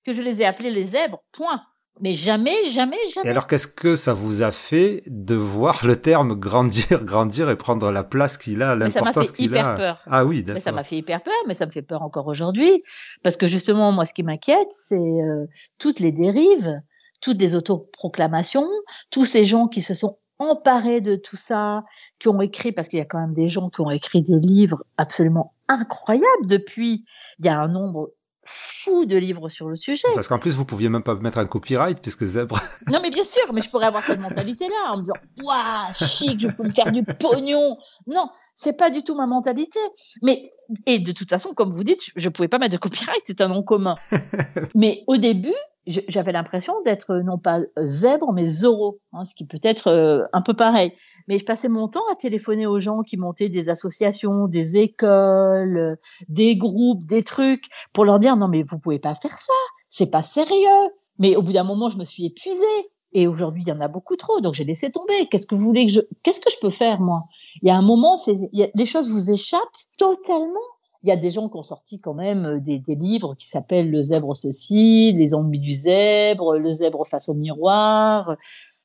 [0.04, 1.22] que je les ai appelés les zèbres.
[1.32, 1.62] Point.
[2.00, 3.28] Mais jamais, jamais, jamais.
[3.28, 7.56] Et alors, qu'est-ce que ça vous a fait de voir le terme grandir, grandir et
[7.56, 10.02] prendre la place qu'il a, l'importance qu'il a Ça m'a fait hyper peur.
[10.06, 10.54] Ah oui, d'accord.
[10.54, 12.82] Mais ça m'a fait hyper peur, mais ça me fait peur encore aujourd'hui.
[13.22, 15.46] Parce que justement, moi, ce qui m'inquiète, c'est euh,
[15.78, 16.80] toutes les dérives,
[17.20, 18.68] toutes les autoproclamations,
[19.10, 21.84] tous ces gens qui se sont emparés de tout ça,
[22.18, 24.38] qui ont écrit, parce qu'il y a quand même des gens qui ont écrit des
[24.38, 27.04] livres absolument incroyables depuis.
[27.40, 28.10] Il y a un nombre
[28.48, 30.08] fou de livres sur le sujet.
[30.14, 32.58] Parce qu'en plus, vous pouviez même pas mettre un copyright puisque Zèbre.
[32.88, 36.40] non, mais bien sûr, mais je pourrais avoir cette mentalité-là en me disant, waouh, chic,
[36.40, 37.76] je peux me faire du pognon.
[38.06, 39.78] Non, c'est pas du tout ma mentalité.
[40.22, 40.52] Mais
[40.86, 43.40] et de toute façon, comme vous dites, je, ne pouvais pas mettre de copyright, c'est
[43.40, 43.96] un nom commun.
[44.74, 45.54] mais au début,
[45.86, 50.42] j'avais l'impression d'être non pas zèbre, mais Zoro, hein, ce qui peut être euh, un
[50.42, 50.92] peu pareil.
[51.28, 55.98] Mais je passais mon temps à téléphoner aux gens qui montaient des associations, des écoles,
[56.28, 59.52] des groupes, des trucs, pour leur dire non mais vous pouvez pas faire ça,
[59.90, 60.90] c'est pas sérieux.
[61.18, 62.64] Mais au bout d'un moment, je me suis épuisée.
[63.12, 65.26] Et aujourd'hui, il y en a beaucoup trop, donc j'ai laissé tomber.
[65.30, 67.24] Qu'est-ce que vous voulez que je, qu'est-ce que je peux faire moi?
[67.62, 68.16] Il y a un moment,
[68.52, 69.60] les choses vous échappent
[69.96, 70.60] totalement.
[71.02, 73.90] Il y a des gens qui ont sorti quand même des, des livres qui s'appellent
[73.90, 78.36] Le zèbre ceci, Les ennuis du zèbre, Le zèbre face au miroir.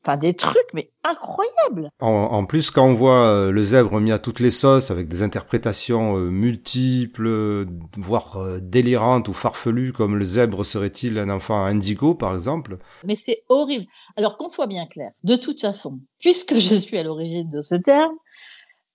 [0.06, 1.88] Enfin, des trucs, mais incroyables.
[2.02, 5.24] En, plus, quand on voit euh, le zèbre mis à toutes les sauces avec des
[5.24, 12.16] interprétations euh, multiples, voire euh, délirantes ou farfelues, comme le zèbre serait-il un enfant indigo,
[12.16, 12.80] par exemple.
[13.06, 13.86] Mais c'est horrible.
[14.18, 17.76] Alors qu'on soit bien clair, de toute façon, puisque je suis à l'origine de ce
[17.76, 18.16] terme,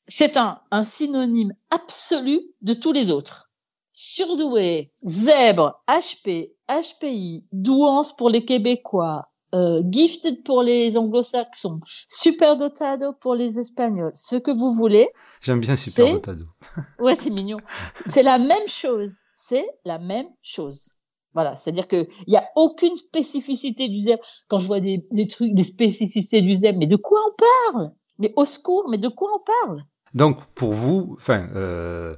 [0.07, 3.51] c'est un, un synonyme absolu de tous les autres.
[3.93, 13.35] Surdoué, zèbre, HP, HPI, douance pour les Québécois, euh, gifted pour les anglo-saxons, superdotado pour
[13.35, 15.09] les espagnols, ce que vous voulez.
[15.43, 16.45] J'aime bien superdotado.
[16.99, 17.59] ouais, c'est mignon.
[18.05, 19.21] C'est la même chose.
[19.33, 20.91] C'est la même chose.
[21.35, 24.23] Voilà, c'est-à-dire qu'il n'y a aucune spécificité du zèbre.
[24.49, 27.91] Quand je vois des, des trucs, des spécificités du zèbre, mais de quoi on parle?
[28.19, 29.83] Mais au secours, mais de quoi on parle?
[30.15, 32.17] Donc, pour vous, enfin, euh,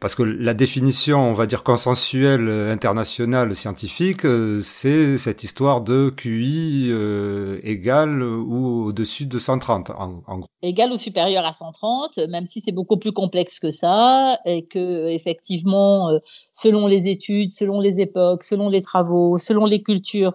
[0.00, 5.82] parce que la définition, on va dire consensuelle, euh, internationale, scientifique, euh, c'est cette histoire
[5.82, 10.46] de QI euh, égal ou au-dessus de 130, en, gros.
[10.62, 15.08] Égal ou supérieur à 130, même si c'est beaucoup plus complexe que ça, et que
[15.08, 16.18] effectivement,
[16.52, 20.32] selon les études, selon les époques, selon les travaux, selon les cultures,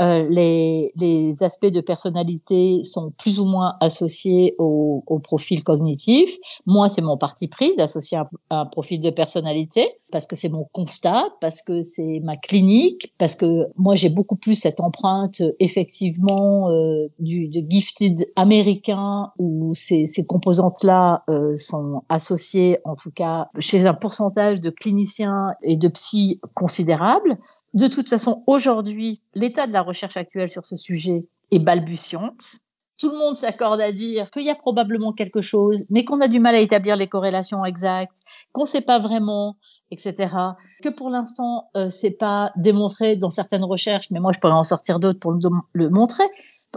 [0.00, 0.92] les,
[1.40, 6.36] aspects de personnalité sont plus ou moins associés au, profil cognitif.
[6.66, 8.18] Moi, c'est mon parti pris d'associer
[8.50, 13.34] un profil de personnalité, parce que c'est mon constat, parce que c'est ma clinique, parce
[13.34, 20.24] que moi j'ai beaucoup plus cette empreinte effectivement euh, du gifted américain où ces, ces
[20.24, 26.40] composantes-là euh, sont associées, en tout cas chez un pourcentage de cliniciens et de psy
[26.54, 27.38] considérable.
[27.74, 32.60] De toute façon, aujourd'hui, l'état de la recherche actuelle sur ce sujet est balbutiante.
[32.98, 36.28] Tout le monde s'accorde à dire qu'il y a probablement quelque chose, mais qu'on a
[36.28, 38.22] du mal à établir les corrélations exactes,
[38.52, 39.56] qu'on ne sait pas vraiment,
[39.90, 40.34] etc.
[40.82, 44.64] Que pour l'instant, euh, c'est pas démontré dans certaines recherches, mais moi je pourrais en
[44.64, 46.24] sortir d'autres pour le, montrer.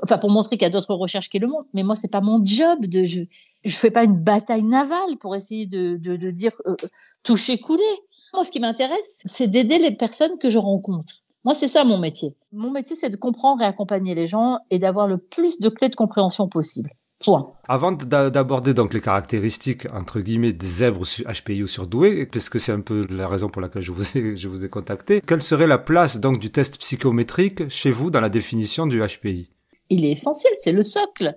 [0.03, 1.70] Enfin, pour montrer qu'il y a d'autres recherches qui le montrent.
[1.74, 3.22] Mais moi, c'est pas mon job de, je,
[3.63, 6.76] je fais pas une bataille navale pour essayer de, de, de dire euh,
[7.24, 7.84] toucher couler.
[8.34, 11.24] Moi, ce qui m'intéresse, c'est d'aider les personnes que je rencontre.
[11.48, 12.36] Moi, c'est ça mon métier.
[12.52, 15.88] Mon métier, c'est de comprendre et accompagner les gens et d'avoir le plus de clés
[15.88, 16.91] de compréhension possible.
[17.20, 17.54] Point.
[17.70, 22.82] Avant d'aborder donc les caractéristiques entre guillemets des zèbres HPI ou surdoués, puisque c'est un
[22.82, 25.78] peu la raison pour laquelle je vous ai je vous ai contacté, quelle serait la
[25.78, 29.50] place donc du test psychométrique chez vous dans la définition du HPI
[29.89, 31.34] Il est essentiel, c'est le socle.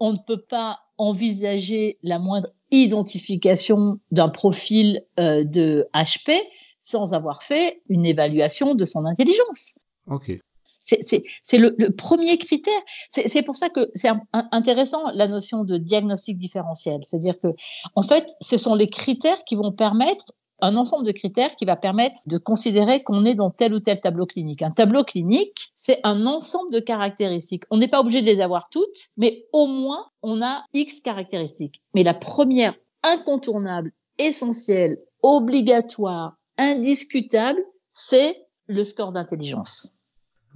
[0.00, 6.32] On ne peut pas envisager la moindre identification d'un profil euh, de HP
[6.80, 9.78] sans avoir fait une évaluation de son intelligence.
[10.08, 10.32] Ok.
[10.80, 12.80] C'est le, le, premier critère.
[13.10, 17.00] C'est pour ça que c'est intéressant la notion de diagnostic différentiel.
[17.04, 17.48] C'est-à-dire que,
[17.94, 21.76] en fait, ce sont les critères qui vont permettre un ensemble de critères qui va
[21.76, 24.62] permettre de considérer qu'on est dans tel ou tel tableau clinique.
[24.62, 27.64] Un tableau clinique, c'est un ensemble de caractéristiques.
[27.70, 31.82] On n'est pas obligé de les avoir toutes, mais au moins on a X caractéristiques.
[31.94, 38.36] Mais la première incontournable, essentielle, obligatoire, indiscutable, c'est
[38.66, 39.88] le score d'intelligence.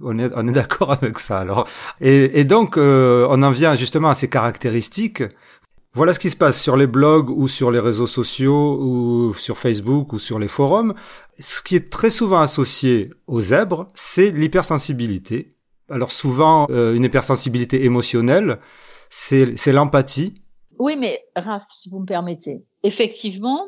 [0.01, 1.67] On est, on est d'accord avec ça alors.
[2.01, 5.23] Et, et donc, euh, on en vient justement à ces caractéristiques.
[5.93, 9.57] Voilà ce qui se passe sur les blogs ou sur les réseaux sociaux ou sur
[9.57, 10.93] Facebook ou sur les forums.
[11.39, 15.55] Ce qui est très souvent associé aux zèbres, c'est l'hypersensibilité.
[15.89, 18.59] Alors souvent, euh, une hypersensibilité émotionnelle,
[19.09, 20.33] c'est l'empathie.
[20.79, 23.65] Oui, mais Raph, si vous me permettez, effectivement,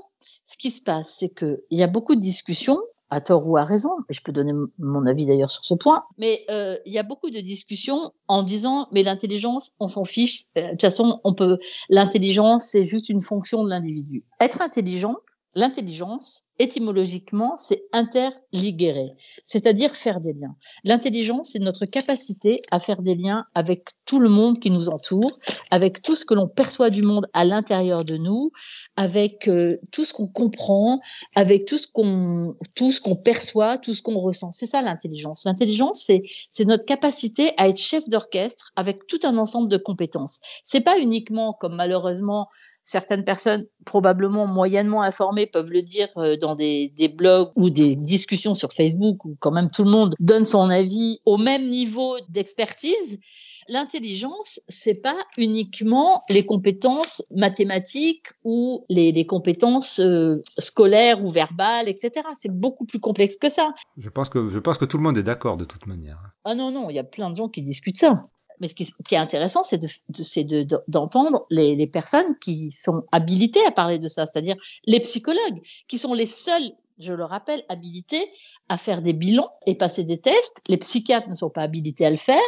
[0.48, 2.80] ce qui se passe, c'est qu'il y a beaucoup de discussions,
[3.10, 6.42] à tort ou à raison, je peux donner mon avis d'ailleurs sur ce point, mais
[6.50, 10.44] euh, il y a beaucoup de discussions en disant mais l'intelligence, on s'en fiche.
[10.58, 11.58] Euh, de toute façon, on peut.
[11.90, 14.26] L'intelligence, c'est juste une fonction de l'individu.
[14.42, 15.16] Être intelligent,
[15.58, 19.08] L'intelligence, étymologiquement, c'est interligérer,
[19.44, 20.56] c'est-à-dire faire des liens.
[20.84, 25.40] L'intelligence, c'est notre capacité à faire des liens avec tout le monde qui nous entoure,
[25.72, 28.52] avec tout ce que l'on perçoit du monde à l'intérieur de nous,
[28.98, 31.02] avec euh, tout ce qu'on comprend,
[31.36, 34.52] avec tout ce qu'on tout ce qu'on perçoit, tout ce qu'on ressent.
[34.52, 35.44] C'est ça l'intelligence.
[35.44, 40.40] L'intelligence, c'est c'est notre capacité à être chef d'orchestre avec tout un ensemble de compétences.
[40.64, 42.48] C'est pas uniquement comme malheureusement
[42.88, 47.98] certaines personnes probablement moyennement informées peuvent le dire euh, dans des, des, blogs ou des
[47.98, 52.16] discussions sur Facebook où quand même tout le monde donne son avis au même niveau
[52.30, 53.20] d'expertise.
[53.70, 61.90] L'intelligence, c'est pas uniquement les compétences mathématiques ou les, les compétences euh, scolaires ou verbales,
[61.90, 62.26] etc.
[62.40, 63.74] C'est beaucoup plus complexe que ça.
[63.98, 66.20] Je pense que je pense que tout le monde est d'accord de toute manière.
[66.46, 68.22] Ah non non, il y a plein de gens qui discutent ça
[68.60, 69.80] mais ce qui, est intéressant, c'est
[70.88, 74.56] d'entendre de, les, les, personnes qui sont habilitées à parler de ça, c'est-à-dire
[74.86, 78.32] les psychologues, qui sont les seuls, je le rappelle, habilités
[78.70, 80.62] à faire des bilans et passer des tests.
[80.68, 82.42] Les psychiatres ne sont pas habilités à le faire,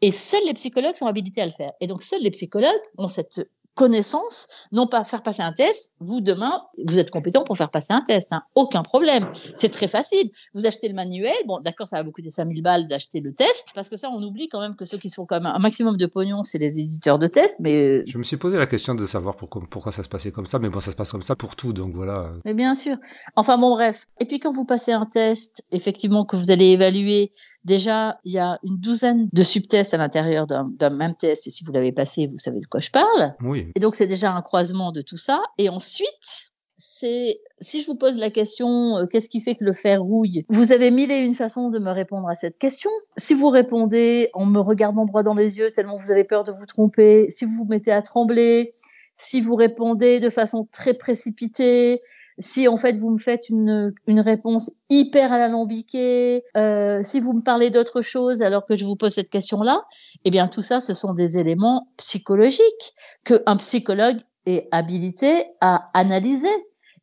[0.00, 1.72] et seuls les psychologues sont habilités à le faire.
[1.80, 5.92] Et donc seuls les psychologues ont cette connaissance, non pas faire passer un test.
[6.00, 8.32] Vous, demain, vous êtes compétent pour faire passer un test.
[8.32, 8.42] Hein.
[8.54, 9.26] Aucun problème.
[9.56, 10.30] C'est très facile.
[10.54, 11.34] Vous achetez le manuel.
[11.46, 13.72] Bon, d'accord, ça va vous coûter 5000 balles d'acheter le test.
[13.74, 15.58] Parce que ça, on oublie quand même que ceux qui se font quand même un
[15.58, 17.56] maximum de pognon, c'est les éditeurs de tests.
[17.60, 20.30] Mais euh, Je me suis posé la question de savoir pourquoi, pourquoi ça se passait
[20.30, 20.58] comme ça.
[20.58, 21.72] Mais bon, ça se passe comme ça pour tout.
[21.72, 22.30] Donc voilà.
[22.44, 22.96] Mais bien sûr.
[23.36, 24.06] Enfin bon, bref.
[24.20, 27.32] Et puis quand vous passez un test, effectivement, que vous allez évaluer,
[27.64, 31.46] déjà, il y a une douzaine de subtests à l'intérieur d'un même test.
[31.46, 33.34] Et si vous l'avez passé, vous savez de quoi je parle.
[33.42, 33.63] Oui.
[33.74, 35.42] Et donc, c'est déjà un croisement de tout ça.
[35.58, 39.72] Et ensuite, c'est si je vous pose la question euh, qu'est-ce qui fait que le
[39.72, 40.44] fer rouille?
[40.48, 42.90] Vous avez mille et une façons de me répondre à cette question.
[43.16, 46.52] Si vous répondez en me regardant droit dans les yeux tellement vous avez peur de
[46.52, 48.72] vous tromper, si vous vous mettez à trembler,
[49.14, 52.02] si vous répondez de façon très précipitée,
[52.38, 57.42] si en fait vous me faites une, une réponse hyper alambiquée, euh, si vous me
[57.42, 59.84] parlez d'autre chose alors que je vous pose cette question-là,
[60.24, 66.48] eh bien tout ça, ce sont des éléments psychologiques qu'un psychologue est habilité à analyser.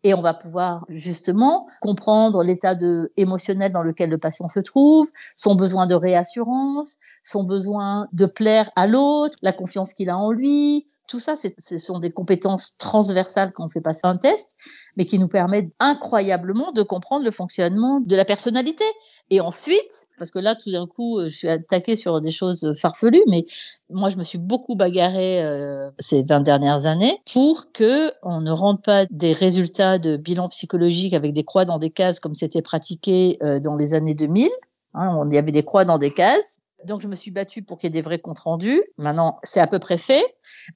[0.04, 5.08] Et on va pouvoir justement comprendre l'état de émotionnel dans lequel le patient se trouve,
[5.36, 10.32] son besoin de réassurance, son besoin de plaire à l'autre, la confiance qu'il a en
[10.32, 14.56] lui, tout ça, ce sont des compétences transversales qu'on fait passer un test,
[14.96, 18.86] mais qui nous permettent incroyablement de comprendre le fonctionnement de la personnalité.
[19.30, 23.24] Et ensuite, parce que là, tout d'un coup, je suis attaquée sur des choses farfelues,
[23.28, 23.44] mais
[23.90, 28.52] moi, je me suis beaucoup bagarrée euh, ces 20 dernières années pour que on ne
[28.52, 32.62] rende pas des résultats de bilan psychologique avec des croix dans des cases comme c'était
[32.62, 34.48] pratiqué euh, dans les années 2000.
[34.94, 36.61] Hein, on y avait des croix dans des cases.
[36.86, 38.82] Donc, je me suis battue pour qu'il y ait des vrais comptes rendus.
[38.98, 40.24] Maintenant, c'est à peu près fait.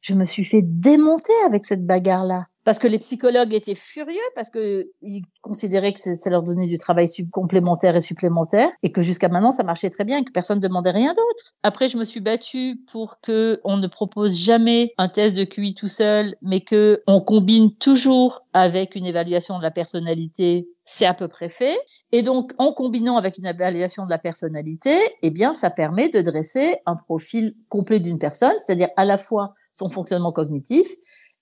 [0.02, 4.50] Je me suis fait démonter avec cette bagarre-là parce que les psychologues étaient furieux parce
[4.50, 9.30] que ils considéraient que ça leur donnait du travail complémentaire et supplémentaire et que jusqu'à
[9.30, 11.54] maintenant ça marchait très bien et que personne ne demandait rien d'autre.
[11.64, 15.76] Après, je me suis battue pour que on ne propose jamais un test de QI
[15.76, 20.68] tout seul, mais que on combine toujours avec une évaluation de la personnalité.
[20.86, 21.78] C'est à peu près fait.
[22.12, 26.22] Et donc, en combinant avec une évaluation de la personnalité, eh bien, ça permet de
[26.22, 30.88] dresser un profil complet d'une personne, c'est-à-dire à la fois son fonctionnement cognitif,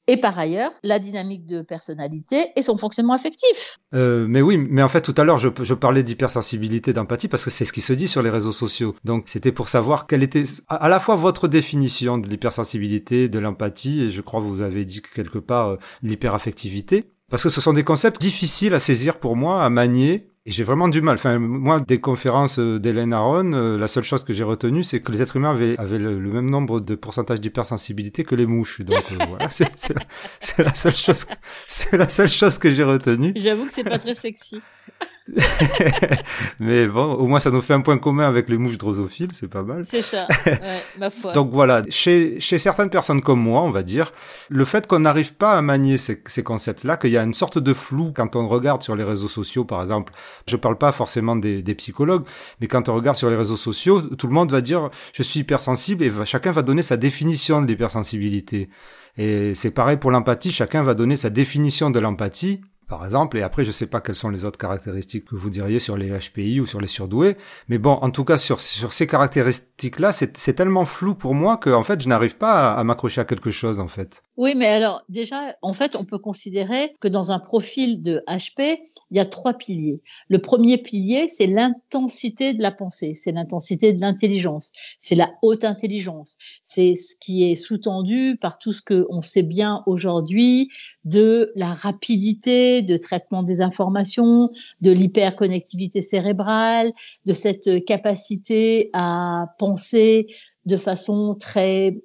[0.07, 3.77] et par ailleurs la dynamique de personnalité et son fonctionnement affectif.
[3.93, 7.49] Euh, mais oui, mais en fait tout à l'heure je, parlais d'hypersensibilité, d'empathie parce que
[7.49, 8.95] c'est ce qui se dit sur les réseaux sociaux.
[9.03, 14.03] Donc c'était pour savoir quelle était à la fois votre définition de l'hypersensibilité, de l'empathie
[14.03, 17.05] et je crois que vous avez dit quelque part euh, l'hyperaffectivité.
[17.29, 20.63] Parce que ce sont des concepts difficiles à saisir pour moi, à manier, et j'ai
[20.65, 21.15] vraiment du mal.
[21.15, 25.01] Enfin, moi, des conférences euh, d'Hélène Aron, euh, la seule chose que j'ai retenue, c'est
[25.01, 28.81] que les êtres humains avaient, avaient le, même nombre de pourcentage d'hypersensibilité que les mouches.
[28.81, 31.25] Donc euh, voilà, c'est la seule chose,
[31.67, 33.31] c'est la seule chose que j'ai retenue.
[33.37, 34.61] J'avoue que c'est pas très sexy.
[36.59, 39.47] Mais bon, au moins ça nous fait un point commun avec les mouches drosophiles, c'est
[39.47, 39.85] pas mal.
[39.85, 40.59] C'est ça, ouais,
[40.99, 41.31] ma foi.
[41.31, 44.11] Donc voilà, chez, chez certaines personnes comme moi, on va dire,
[44.49, 47.57] le fait qu'on n'arrive pas à manier ces, ces concepts-là, qu'il y a une sorte
[47.57, 50.13] de flou quand on regarde sur les réseaux sociaux, par exemple.
[50.47, 52.25] Je parle pas forcément des, des psychologues,
[52.59, 55.39] mais quand on regarde sur les réseaux sociaux, tout le monde va dire je suis
[55.39, 58.69] hypersensible et chacun va donner sa définition de l'hypersensibilité.
[59.17, 62.61] Et c'est pareil pour l'empathie, chacun va donner sa définition de l'empathie
[62.93, 63.37] par exemple.
[63.39, 65.97] Et après, je ne sais pas quelles sont les autres caractéristiques que vous diriez sur
[65.97, 67.37] les HPI ou sur les surdoués.
[67.67, 71.71] Mais bon, en tout cas, sur, sur ces caractéristiques-là, c'est tellement flou pour moi que,
[71.71, 74.21] en fait, je n'arrive pas à, m'accrocher à quelque chose, en fait.
[74.37, 78.77] Oui, mais alors, déjà, en fait, on peut considérer que dans un profil de HP,
[79.09, 80.01] il y a trois piliers.
[80.27, 85.63] Le premier pilier, c'est l'intensité de la pensée, c'est l'intensité de l'intelligence, c'est la haute
[85.63, 86.37] intelligence.
[86.61, 90.69] C'est ce qui est sous-tendu par tout ce que on sait bien aujourd'hui
[91.05, 94.49] de la rapidité de traitement des informations,
[94.81, 96.91] de l'hyperconnectivité cérébrale,
[97.25, 100.27] de cette capacité à penser
[100.65, 101.97] de façon très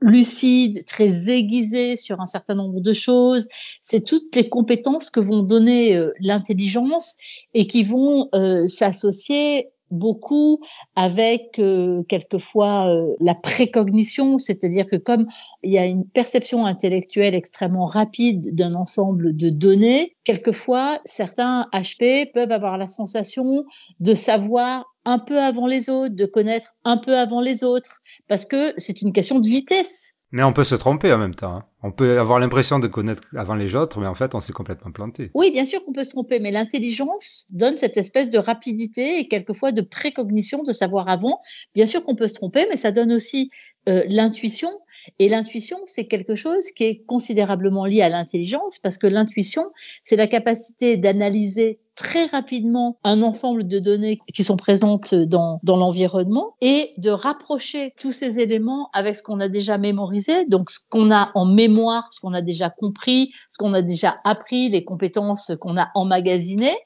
[0.00, 3.46] lucide, très aiguisée sur un certain nombre de choses.
[3.80, 7.16] C'est toutes les compétences que vont donner euh, l'intelligence
[7.52, 10.60] et qui vont euh, s'associer beaucoup
[10.94, 15.26] avec euh, quelquefois euh, la précognition, c'est-à-dire que comme
[15.62, 22.32] il y a une perception intellectuelle extrêmement rapide d'un ensemble de données, quelquefois certains HP
[22.32, 23.64] peuvent avoir la sensation
[24.00, 28.44] de savoir un peu avant les autres, de connaître un peu avant les autres, parce
[28.44, 30.14] que c'est une question de vitesse.
[30.32, 31.56] Mais on peut se tromper en même temps.
[31.56, 31.64] Hein.
[31.82, 34.90] On peut avoir l'impression de connaître avant les autres, mais en fait, on s'est complètement
[34.90, 35.30] planté.
[35.34, 39.28] Oui, bien sûr qu'on peut se tromper, mais l'intelligence donne cette espèce de rapidité et
[39.28, 41.40] quelquefois de précognition, de savoir avant.
[41.74, 43.50] Bien sûr qu'on peut se tromper, mais ça donne aussi
[43.88, 44.70] euh, l'intuition.
[45.18, 49.70] Et l'intuition, c'est quelque chose qui est considérablement lié à l'intelligence, parce que l'intuition,
[50.02, 55.76] c'est la capacité d'analyser très rapidement un ensemble de données qui sont présentes dans, dans
[55.76, 60.78] l'environnement et de rapprocher tous ces éléments avec ce qu'on a déjà mémorisé, donc ce
[60.90, 64.84] qu'on a en mémoire, ce qu'on a déjà compris, ce qu'on a déjà appris, les
[64.84, 66.76] compétences qu'on a emmagasinées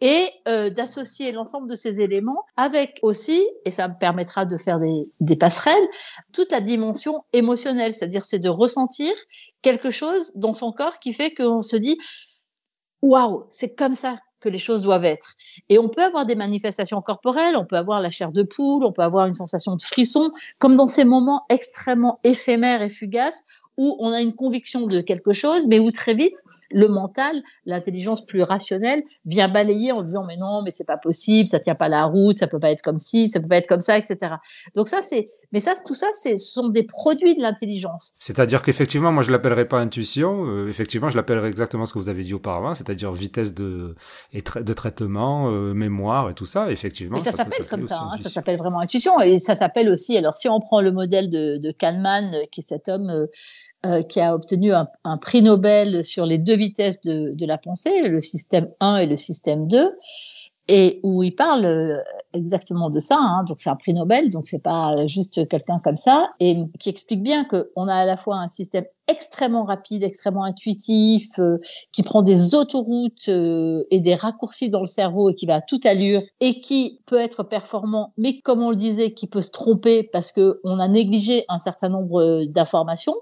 [0.00, 4.78] et euh, d'associer l'ensemble de ces éléments avec aussi, et ça me permettra de faire
[4.78, 5.88] des, des passerelles,
[6.32, 9.12] toute la dimension émotionnelle, c'est-à-dire c'est de ressentir
[9.62, 11.96] quelque chose dans son corps qui fait qu'on se dit
[13.02, 15.34] waouh, c'est comme ça que les choses doivent être.
[15.68, 18.92] Et on peut avoir des manifestations corporelles, on peut avoir la chair de poule, on
[18.92, 23.42] peut avoir une sensation de frisson, comme dans ces moments extrêmement éphémères et fugaces
[23.78, 26.36] où on a une conviction de quelque chose, mais où très vite
[26.70, 31.48] le mental, l'intelligence plus rationnelle, vient balayer en disant mais non, mais c'est pas possible,
[31.48, 33.68] ça tient pas la route, ça peut pas être comme ci, ça peut pas être
[33.68, 34.34] comme ça, etc.
[34.74, 38.14] Donc ça c'est, mais ça tout ça ce sont des produits de l'intelligence.
[38.18, 42.08] C'est-à-dire qu'effectivement moi je l'appellerais pas intuition, euh, effectivement je l'appellerais exactement ce que vous
[42.10, 43.94] avez dit auparavant, c'est-à-dire vitesse de
[44.32, 46.70] et de traitement, euh, mémoire et tout ça.
[46.70, 47.16] Effectivement.
[47.16, 50.16] Mais ça, s'appelle comme ça, hein, ça s'appelle vraiment intuition et ça s'appelle aussi.
[50.16, 53.26] Alors si on prend le modèle de, de Kahneman, euh, qui est cet homme euh,
[54.08, 58.08] qui a obtenu un, un, prix Nobel sur les deux vitesses de, de, la pensée,
[58.08, 59.92] le système 1 et le système 2.
[60.68, 61.98] Et où il parle euh,
[62.34, 63.18] exactement de ça.
[63.18, 63.44] Hein.
[63.44, 67.22] Donc c'est un prix Nobel, donc c'est pas juste quelqu'un comme ça, et qui explique
[67.22, 71.56] bien que on a à la fois un système extrêmement rapide, extrêmement intuitif, euh,
[71.92, 75.60] qui prend des autoroutes euh, et des raccourcis dans le cerveau et qui va à
[75.62, 79.50] toute allure et qui peut être performant, mais comme on le disait, qui peut se
[79.50, 83.14] tromper parce que on a négligé un certain nombre d'informations.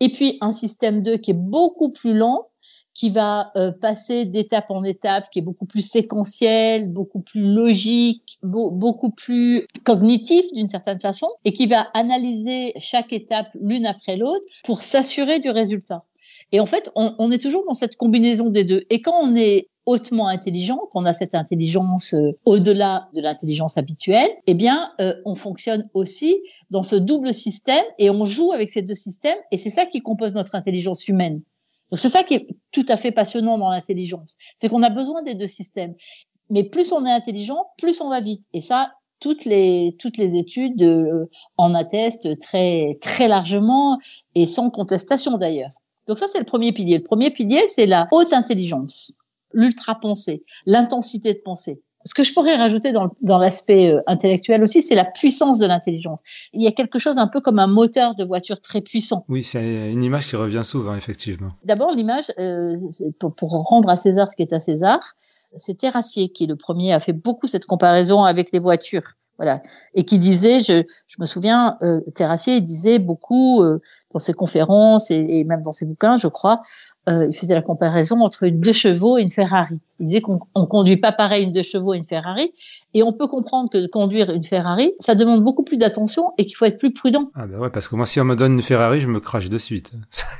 [0.00, 2.48] Et puis un système 2 qui est beaucoup plus lent
[2.96, 8.38] qui va euh, passer d'étape en étape, qui est beaucoup plus séquentiel, beaucoup plus logique,
[8.42, 14.44] beaucoup plus cognitif d'une certaine façon, et qui va analyser chaque étape l'une après l'autre
[14.64, 16.04] pour s'assurer du résultat.
[16.52, 18.84] Et en fait, on, on, est toujours dans cette combinaison des deux.
[18.88, 24.30] Et quand on est hautement intelligent, qu'on a cette intelligence euh, au-delà de l'intelligence habituelle,
[24.46, 26.34] eh bien, euh, on fonctionne aussi
[26.70, 29.36] dans ce double système et on joue avec ces deux systèmes.
[29.52, 31.42] Et c'est ça qui compose notre intelligence humaine.
[31.90, 35.22] Donc c'est ça qui est tout à fait passionnant dans l'intelligence, c'est qu'on a besoin
[35.22, 35.94] des deux systèmes.
[36.50, 38.42] Mais plus on est intelligent, plus on va vite.
[38.52, 41.26] Et ça, toutes les toutes les études euh,
[41.56, 43.98] en attestent très très largement
[44.34, 45.70] et sans contestation d'ailleurs.
[46.06, 46.98] Donc ça c'est le premier pilier.
[46.98, 49.12] Le premier pilier c'est la haute intelligence,
[49.52, 51.82] l'ultra pensée, l'intensité de pensée.
[52.06, 55.66] Ce que je pourrais rajouter dans, dans l'aspect euh, intellectuel aussi, c'est la puissance de
[55.66, 56.20] l'intelligence.
[56.52, 59.24] Il y a quelque chose un peu comme un moteur de voiture très puissant.
[59.28, 61.50] Oui, c'est une image qui revient souvent, effectivement.
[61.64, 62.76] D'abord, l'image, euh,
[63.18, 65.00] pour, pour, rendre à César ce qui est à César,
[65.56, 69.14] c'est Terrassier qui est le premier à fait beaucoup cette comparaison avec les voitures.
[69.38, 69.60] Voilà.
[69.94, 73.80] Et qui disait, je, je me souviens, euh, Terrassier disait beaucoup euh,
[74.12, 76.62] dans ses conférences et, et, même dans ses bouquins, je crois,
[77.08, 79.78] euh, il faisait la comparaison entre une deux chevaux et une Ferrari.
[80.00, 82.52] Il disait qu'on ne conduit pas pareil une deux chevaux et une Ferrari,
[82.94, 86.56] et on peut comprendre que conduire une Ferrari, ça demande beaucoup plus d'attention et qu'il
[86.56, 87.30] faut être plus prudent.
[87.34, 89.48] Ah ben ouais, parce que moi, si on me donne une Ferrari, je me crache
[89.48, 89.92] de suite.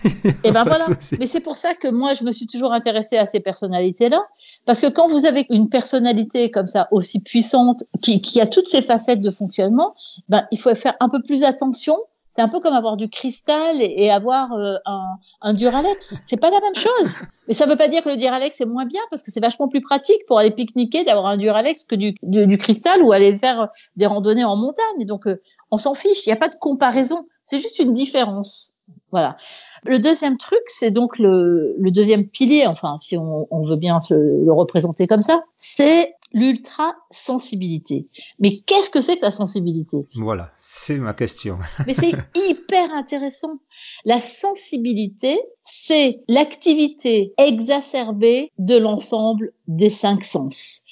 [0.04, 0.10] et
[0.44, 0.86] eh ben voilà.
[1.18, 4.20] Mais c'est pour ça que moi, je me suis toujours intéressée à ces personnalités-là,
[4.64, 8.68] parce que quand vous avez une personnalité comme ça aussi puissante, qui, qui a toutes
[8.68, 9.94] ces facettes de fonctionnement,
[10.28, 11.96] ben il faut faire un peu plus attention
[12.36, 16.20] c'est un peu comme avoir du cristal et, avoir euh, un, un Duralex.
[16.22, 17.22] C'est pas la même chose.
[17.48, 19.68] Mais ça veut pas dire que le Duralex est moins bien parce que c'est vachement
[19.68, 23.68] plus pratique pour aller pique-niquer d'avoir un Duralex que du, du, cristal ou aller faire
[23.96, 25.06] des randonnées en montagne.
[25.06, 26.26] Donc, euh, on s'en fiche.
[26.26, 27.26] Il n'y a pas de comparaison.
[27.46, 28.74] C'est juste une différence.
[29.12, 29.38] Voilà.
[29.84, 33.98] Le deuxième truc, c'est donc le, le, deuxième pilier, enfin, si on, on veut bien
[33.98, 38.08] se le représenter comme ça, c'est l'ultra-sensibilité.
[38.38, 40.06] Mais qu'est-ce que c'est que la sensibilité?
[40.16, 41.58] Voilà, c'est ma question.
[41.86, 43.58] Mais c'est hyper intéressant.
[44.04, 50.82] La sensibilité, c'est l'activité exacerbée de l'ensemble des cinq sens.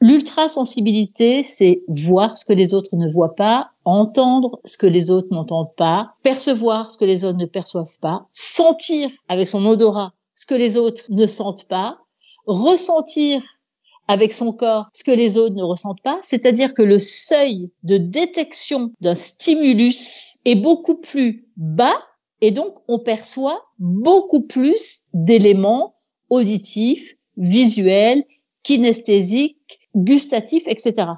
[0.00, 5.28] L'ultra-sensibilité, c'est voir ce que les autres ne voient pas, entendre ce que les autres
[5.32, 10.46] n'entendent pas, percevoir ce que les autres ne perçoivent pas, sentir avec son odorat ce
[10.46, 11.98] que les autres ne sentent pas,
[12.46, 13.42] ressentir
[14.08, 17.96] avec son corps ce que les autres ne ressentent pas, c'est-à-dire que le seuil de
[17.96, 21.96] détection d'un stimulus est beaucoup plus bas
[22.40, 25.96] et donc on perçoit beaucoup plus d'éléments
[26.30, 28.24] auditifs, visuels,
[28.62, 31.08] kinesthésiques, gustatifs, etc.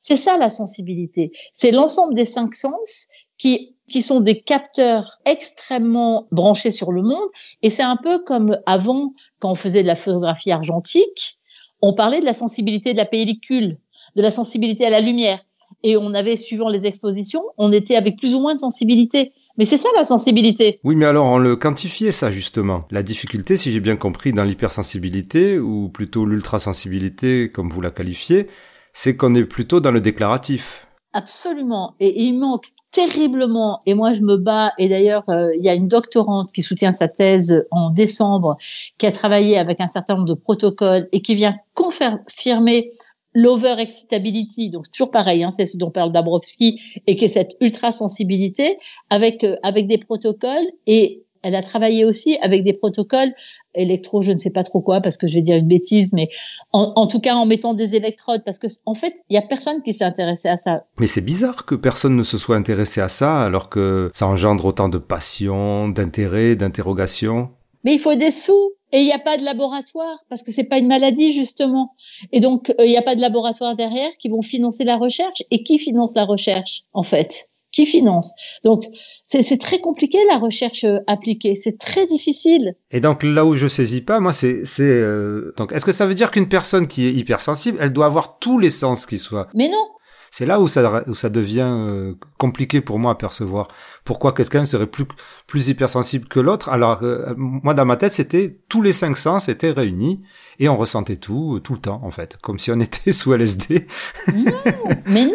[0.00, 1.32] C'est ça la sensibilité.
[1.52, 3.06] C'est l'ensemble des cinq sens
[3.38, 7.28] qui qui sont des capteurs extrêmement branchés sur le monde.
[7.62, 11.38] Et c'est un peu comme avant, quand on faisait de la photographie argentique,
[11.82, 13.78] on parlait de la sensibilité de la pellicule,
[14.16, 15.40] de la sensibilité à la lumière.
[15.82, 19.32] Et on avait, suivant les expositions, on était avec plus ou moins de sensibilité.
[19.56, 20.80] Mais c'est ça la sensibilité.
[20.82, 22.86] Oui, mais alors on le quantifiait ça justement.
[22.90, 28.48] La difficulté, si j'ai bien compris, dans l'hypersensibilité, ou plutôt l'ultrasensibilité, comme vous la qualifiez,
[28.92, 30.83] c'est qu'on est plutôt dans le déclaratif.
[31.16, 31.94] Absolument.
[32.00, 35.74] Et il manque terriblement, et moi je me bats, et d'ailleurs euh, il y a
[35.74, 38.56] une doctorante qui soutient sa thèse en décembre,
[38.98, 42.90] qui a travaillé avec un certain nombre de protocoles et qui vient confirmer
[43.32, 48.76] l'over-excitability, donc toujours pareil, hein, c'est ce dont parle Dabrowski, et qui est cette ultra-sensibilité
[49.10, 53.32] avec, euh, avec des protocoles et elle a travaillé aussi avec des protocoles
[53.74, 56.28] électro, je ne sais pas trop quoi, parce que je vais dire une bêtise, mais
[56.72, 59.82] en, tout cas en mettant des électrodes, parce que en fait, il y a personne
[59.82, 60.84] qui s'est intéressé à ça.
[60.98, 64.64] Mais c'est bizarre que personne ne se soit intéressé à ça, alors que ça engendre
[64.64, 67.50] autant de passion, d'intérêt, d'interrogation.
[67.84, 68.72] Mais il faut des sous.
[68.92, 71.96] Et il n'y a pas de laboratoire parce que c'est pas une maladie justement.
[72.30, 75.42] Et donc euh, il n'y a pas de laboratoire derrière qui vont financer la recherche.
[75.50, 77.48] Et qui finance la recherche en fait?
[77.74, 78.32] Qui finance.
[78.62, 78.84] Donc,
[79.24, 82.76] c'est très compliqué la recherche euh, appliquée, c'est très difficile.
[82.90, 85.52] Et donc là où je saisis pas, moi, c'est, euh...
[85.56, 88.58] donc, est-ce que ça veut dire qu'une personne qui est hypersensible, elle doit avoir tous
[88.58, 89.48] les sens qui soient?
[89.54, 89.84] Mais non.
[90.30, 93.68] C'est là où ça, où ça devient euh, compliqué pour moi à percevoir.
[94.04, 95.04] Pourquoi quelqu'un serait plus,
[95.46, 96.70] plus hypersensible que l'autre?
[96.70, 100.22] Alors, euh, moi, dans ma tête, c'était tous les cinq sens étaient réunis
[100.58, 102.36] et on ressentait tout, tout le temps, en fait.
[102.42, 103.86] Comme si on était sous LSD.
[104.34, 104.52] Non,
[105.06, 105.32] mais non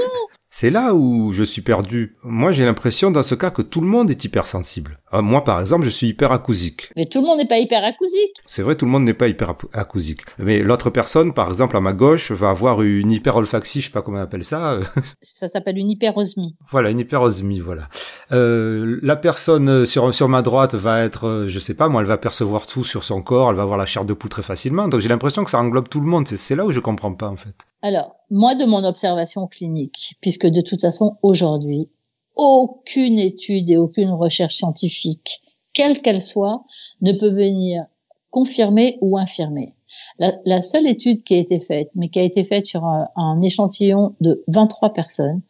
[0.51, 2.17] c'est là où je suis perdu.
[2.23, 4.99] Moi, j'ai l'impression dans ce cas que tout le monde est hypersensible.
[5.13, 6.91] Euh, moi, par exemple, je suis hyperacousique.
[6.97, 8.37] Mais tout le monde n'est pas hyperacousique.
[8.47, 10.21] C'est vrai, tout le monde n'est pas hyperacousique.
[10.39, 14.01] Mais l'autre personne, par exemple, à ma gauche, va avoir une hyperolfaxie, je sais pas
[14.01, 14.79] comment on appelle ça.
[15.21, 16.55] ça s'appelle une hyperosmie.
[16.71, 17.87] Voilà, une hyperosmie, voilà.
[18.31, 22.07] Euh, la personne sur, sur ma droite va être, euh, je sais pas, moi, elle
[22.07, 24.87] va percevoir tout sur son corps, elle va avoir la chair de poule très facilement.
[24.87, 26.27] Donc j'ai l'impression que ça englobe tout le monde.
[26.27, 27.53] C'est là où je comprends pas, en fait.
[27.81, 31.89] Alors, moi, de mon observation clinique, puisque de toute façon, aujourd'hui,
[32.35, 35.41] aucune étude et aucune recherche scientifique,
[35.73, 36.63] quelle qu'elle soit,
[37.01, 37.85] ne peut venir
[38.31, 39.75] confirmer ou infirmer.
[40.17, 44.15] La, seule étude qui a été faite, mais qui a été faite sur un, échantillon
[44.21, 45.41] de 23 personnes,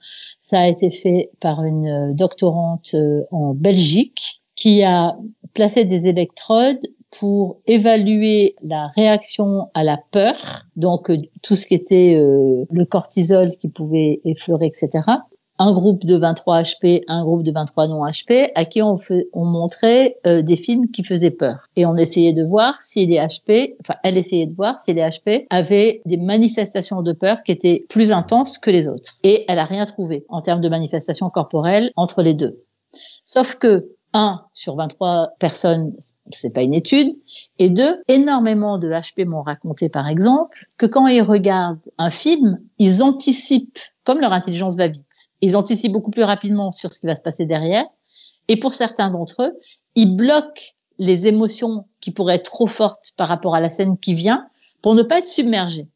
[0.41, 5.17] ça a été fait par une doctorante euh, en Belgique qui a
[5.53, 6.79] placé des électrodes
[7.17, 10.35] pour évaluer la réaction à la peur,
[10.75, 15.03] donc euh, tout ce qui était euh, le cortisol qui pouvait effleurer, etc.
[15.61, 19.27] Un groupe de 23 HP, un groupe de 23 non HP, à qui on, fait,
[19.33, 21.65] on montrait euh, des films qui faisaient peur.
[21.75, 25.01] Et on essayait de voir si les HP, enfin elle essayait de voir si les
[25.01, 29.15] HP avaient des manifestations de peur qui étaient plus intenses que les autres.
[29.23, 32.63] Et elle a rien trouvé en termes de manifestations corporelles entre les deux.
[33.25, 35.93] Sauf que 1 sur 23 personnes,
[36.31, 37.15] c'est pas une étude.
[37.59, 42.59] Et deux, énormément de HP m'ont raconté, par exemple, que quand ils regardent un film,
[42.77, 47.05] ils anticipent, comme leur intelligence va vite, ils anticipent beaucoup plus rapidement sur ce qui
[47.05, 47.85] va se passer derrière.
[48.47, 49.53] Et pour certains d'entre eux,
[49.95, 54.15] ils bloquent les émotions qui pourraient être trop fortes par rapport à la scène qui
[54.15, 54.47] vient
[54.81, 55.87] pour ne pas être submergés.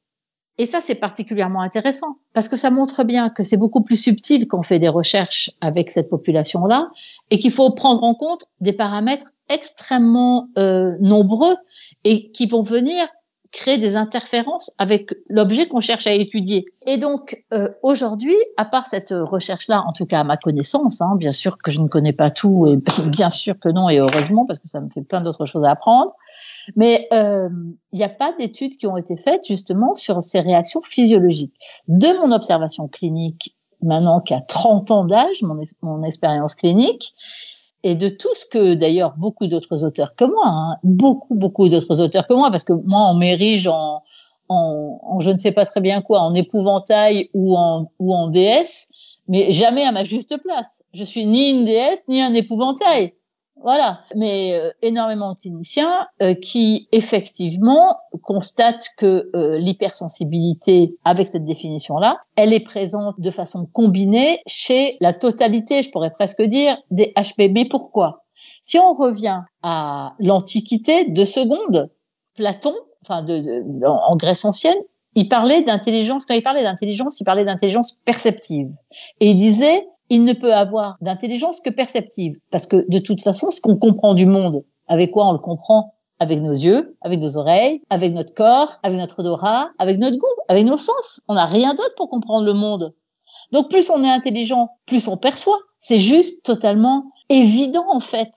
[0.57, 4.47] Et ça, c'est particulièrement intéressant parce que ça montre bien que c'est beaucoup plus subtil
[4.47, 6.91] qu'on fait des recherches avec cette population-là
[7.31, 11.55] et qu'il faut prendre en compte des paramètres extrêmement euh, nombreux
[12.03, 13.07] et qui vont venir
[13.53, 16.65] créer des interférences avec l'objet qu'on cherche à étudier.
[16.87, 21.15] Et donc euh, aujourd'hui, à part cette recherche-là, en tout cas à ma connaissance, hein,
[21.15, 24.45] bien sûr que je ne connais pas tout et bien sûr que non et heureusement
[24.45, 26.11] parce que ça me fait plein d'autres choses à apprendre,
[26.75, 27.47] mais euh,
[27.91, 31.53] il n'y a pas d'études qui ont été faites justement sur ces réactions physiologiques.
[31.87, 35.43] De mon observation clinique, maintenant qui a 30 ans d'âge,
[35.81, 37.13] mon expérience clinique,
[37.83, 41.99] et de tout ce que d'ailleurs beaucoup d'autres auteurs que moi, hein, beaucoup, beaucoup d'autres
[42.01, 44.01] auteurs que moi, parce que moi, on m'érige en,
[44.49, 48.89] en, je ne sais pas très bien quoi, en épouvantail ou en, ou en déesse,
[49.27, 50.83] mais jamais à ma juste place.
[50.93, 53.13] Je suis ni une déesse, ni un épouvantail.
[53.63, 61.45] Voilà, mais euh, énormément de cliniciens euh, qui effectivement constatent que euh, l'hypersensibilité, avec cette
[61.45, 67.13] définition-là, elle est présente de façon combinée chez la totalité, je pourrais presque dire, des
[67.15, 67.53] HP.
[67.53, 68.25] Mais pourquoi?
[68.63, 71.89] Si on revient à l'Antiquité, deux secondes,
[72.35, 74.77] Platon, enfin de, en Grèce ancienne,
[75.15, 76.25] il parlait d'intelligence.
[76.25, 78.69] Quand il parlait d'intelligence, il parlait d'intelligence perceptive,
[79.21, 82.37] et il disait il ne peut avoir d'intelligence que perceptive.
[82.51, 85.95] Parce que de toute façon, ce qu'on comprend du monde, avec quoi on le comprend?
[86.19, 90.35] Avec nos yeux, avec nos oreilles, avec notre corps, avec notre odorat, avec notre goût,
[90.49, 91.21] avec nos sens.
[91.27, 92.93] On n'a rien d'autre pour comprendre le monde.
[93.51, 95.57] Donc plus on est intelligent, plus on perçoit.
[95.79, 98.31] C'est juste totalement évident en fait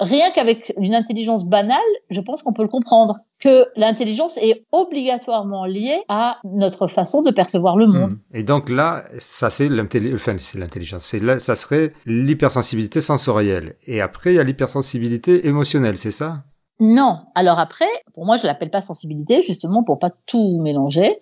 [0.00, 1.78] rien qu'avec une intelligence banale,
[2.10, 7.30] je pense qu'on peut le comprendre, que l'intelligence est obligatoirement liée à notre façon de
[7.30, 8.12] percevoir le monde.
[8.12, 8.36] Hmm.
[8.36, 13.76] Et donc là, ça c'est l'intelligence, c'est là, ça serait l'hypersensibilité sensorielle.
[13.86, 16.42] Et après, il y a l'hypersensibilité émotionnelle, c'est ça?
[16.80, 17.18] Non.
[17.34, 21.18] Alors après, pour moi, je l'appelle pas sensibilité, justement pour pas tout mélanger.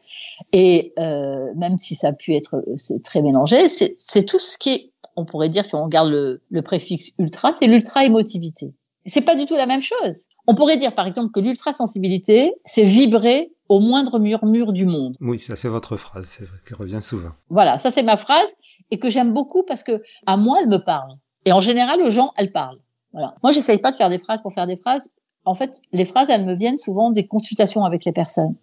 [0.53, 4.71] Et euh, même si ça a pu être c'est très mélangé, c'est tout ce qui
[4.71, 8.75] est on pourrait dire, si on regarde le, préfixe ultra, c'est l'ultra-émotivité.
[9.07, 10.27] C'est pas du tout la même chose.
[10.47, 15.17] On pourrait dire, par exemple, que l'ultra-sensibilité, c'est vibrer au moindre murmure du monde.
[15.21, 17.31] Oui, ça c'est votre phrase, c'est vrai, qui revient souvent.
[17.49, 18.55] Voilà, ça c'est ma phrase
[18.91, 21.17] et que j'aime beaucoup parce que à moi elle me parle.
[21.45, 22.79] Et en général aux gens elle parle.
[23.13, 23.35] Voilà.
[23.43, 25.11] Moi j'essaye pas de faire des phrases pour faire des phrases.
[25.47, 28.55] En fait, les phrases elles me viennent souvent des consultations avec les personnes.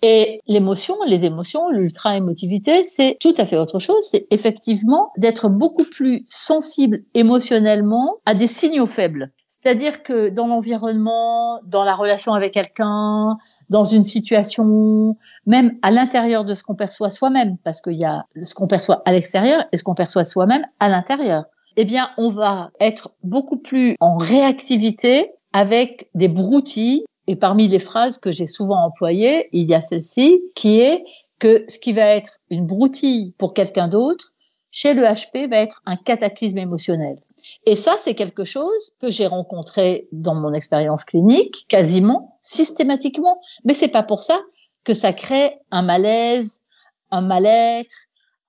[0.00, 4.06] Et l'émotion, les émotions, l'ultra-émotivité, c'est tout à fait autre chose.
[4.10, 9.32] C'est effectivement d'être beaucoup plus sensible émotionnellement à des signaux faibles.
[9.48, 13.38] C'est-à-dire que dans l'environnement, dans la relation avec quelqu'un,
[13.70, 18.24] dans une situation, même à l'intérieur de ce qu'on perçoit soi-même, parce qu'il y a
[18.42, 21.44] ce qu'on perçoit à l'extérieur et ce qu'on perçoit soi-même à l'intérieur,
[21.76, 27.78] eh bien, on va être beaucoup plus en réactivité avec des broutilles et parmi les
[27.78, 31.04] phrases que j'ai souvent employées, il y a celle-ci qui est
[31.38, 34.32] que ce qui va être une broutille pour quelqu'un d'autre,
[34.70, 37.16] chez le HP, va être un cataclysme émotionnel.
[37.64, 43.40] Et ça, c'est quelque chose que j'ai rencontré dans mon expérience clinique, quasiment systématiquement.
[43.64, 44.40] Mais c'est pas pour ça
[44.84, 46.62] que ça crée un malaise,
[47.10, 47.94] un mal-être,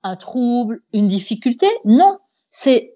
[0.04, 1.68] un trouble, une difficulté.
[1.86, 2.18] Non,
[2.50, 2.96] c'est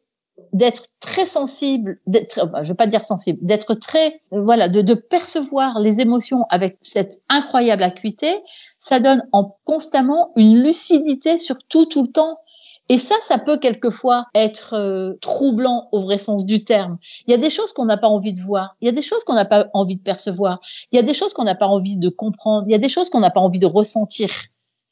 [0.53, 5.79] d'être très sensible, d'être, je veux pas dire sensible, d'être très, voilà, de, de, percevoir
[5.79, 8.41] les émotions avec cette incroyable acuité,
[8.79, 12.39] ça donne en constamment une lucidité sur tout, tout le temps.
[12.89, 16.97] Et ça, ça peut quelquefois être euh, troublant au vrai sens du terme.
[17.27, 19.01] Il y a des choses qu'on n'a pas envie de voir, il y a des
[19.01, 20.59] choses qu'on n'a pas envie de percevoir,
[20.91, 22.89] il y a des choses qu'on n'a pas envie de comprendre, il y a des
[22.89, 24.29] choses qu'on n'a pas envie de ressentir.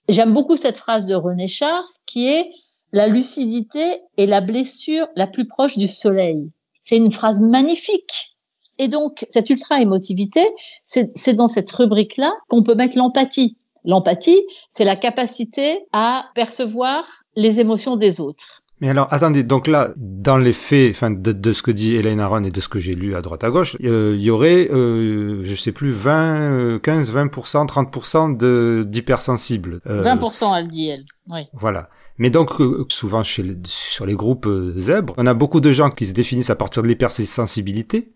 [0.08, 2.52] J'aime beaucoup cette phrase de René Char qui est
[2.92, 6.52] la lucidité est la blessure la plus proche du soleil.
[6.82, 8.38] C'est une phrase magnifique.
[8.78, 10.42] Et donc, cette ultra-émotivité,
[10.84, 13.58] c'est dans cette rubrique-là qu'on peut mettre l'empathie.
[13.86, 18.62] L'empathie, c'est la capacité à percevoir les émotions des autres.
[18.80, 22.44] Mais alors, attendez, donc là, dans les faits, enfin, de, ce que dit Elaine Aron
[22.44, 25.42] et de ce que j'ai lu à droite à gauche, euh, il y aurait, euh,
[25.44, 29.82] je sais plus, 20, 15, 20%, 30% d'hypersensibles.
[29.86, 31.04] Euh, 20%, elle dit, elle.
[31.32, 31.42] Oui.
[31.54, 31.90] Voilà.
[32.22, 35.90] Mais donc, euh, souvent chez sur les groupes euh, zèbres, on a beaucoup de gens
[35.90, 38.14] qui se définissent à partir de l'hypersensibilité.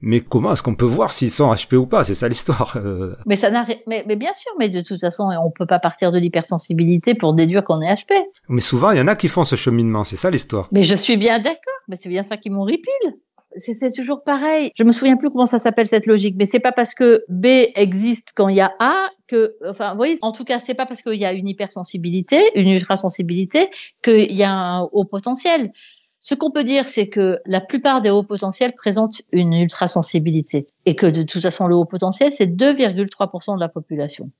[0.00, 2.04] Mais comment est-ce qu'on peut voir s'ils sont HP ou pas?
[2.04, 2.78] C'est ça l'histoire.
[2.82, 3.14] Euh.
[3.26, 6.10] Mais ça n'a, mais, mais, bien sûr, mais de toute façon, on peut pas partir
[6.10, 8.14] de l'hypersensibilité pour déduire qu'on est HP.
[8.48, 10.04] Mais souvent, il y en a qui font ce cheminement.
[10.04, 10.68] C'est ça l'histoire.
[10.72, 11.80] Mais je suis bien d'accord.
[11.88, 13.12] Mais c'est bien ça qui m'horripile
[13.56, 14.72] c'est toujours pareil.
[14.76, 17.46] Je me souviens plus comment ça s'appelle cette logique, mais c'est pas parce que B
[17.74, 20.86] existe quand il y a A que, enfin, vous voyez, en tout cas, c'est pas
[20.86, 23.68] parce qu'il y a une hypersensibilité, une ultrasensibilité,
[24.02, 25.72] qu'il y a un haut potentiel.
[26.18, 30.94] Ce qu'on peut dire, c'est que la plupart des hauts potentiels présentent une ultrasensibilité et
[30.94, 34.30] que de toute façon, le haut potentiel, c'est 2,3% de la population.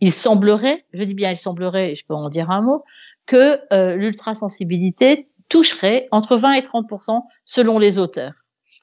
[0.00, 2.82] Il semblerait, je dis bien il semblerait, je peux en dire un mot,
[3.26, 8.32] que euh, l'ultrasensibilité toucherait entre 20 et 30% selon les auteurs.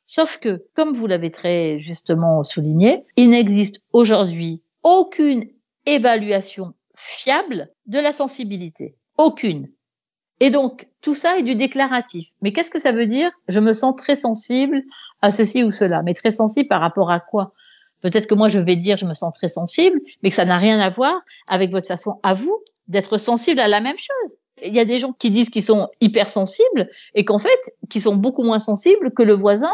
[0.05, 5.47] Sauf que, comme vous l'avez très justement souligné, il n'existe aujourd'hui aucune
[5.86, 8.95] évaluation fiable de la sensibilité.
[9.18, 9.70] Aucune.
[10.39, 12.30] Et donc, tout ça est du déclaratif.
[12.41, 13.32] Mais qu'est-ce que ça veut dire?
[13.47, 14.82] Je me sens très sensible
[15.22, 16.01] à ceci ou cela.
[16.01, 17.53] Mais très sensible par rapport à quoi?
[18.01, 20.57] Peut-être que moi, je vais dire je me sens très sensible, mais que ça n'a
[20.57, 22.57] rien à voir avec votre façon à vous
[22.88, 24.38] d'être sensible à la même chose.
[24.66, 28.16] Il y a des gens qui disent qu'ils sont hypersensibles et qu'en fait, qui sont
[28.16, 29.72] beaucoup moins sensibles que le voisin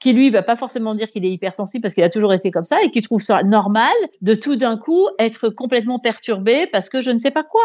[0.00, 2.64] qui lui va pas forcément dire qu'il est hypersensible parce qu'il a toujours été comme
[2.64, 7.00] ça et qui trouve ça normal de tout d'un coup être complètement perturbé parce que
[7.00, 7.64] je ne sais pas quoi.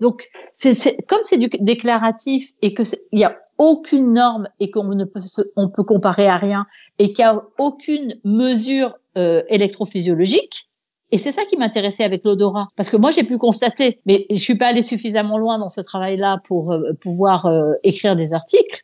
[0.00, 4.84] Donc, c'est comme c'est du déclaratif et que il y a aucune norme et qu'on
[4.94, 5.20] ne peut
[5.56, 6.66] on peut comparer à rien
[6.98, 10.68] et qu'il y a aucune mesure euh, électrophysiologique,
[11.10, 14.36] et c'est ça qui m'intéressait avec l'odorat, parce que moi j'ai pu constater, mais je
[14.36, 18.82] suis pas allée suffisamment loin dans ce travail-là pour euh, pouvoir euh, écrire des articles.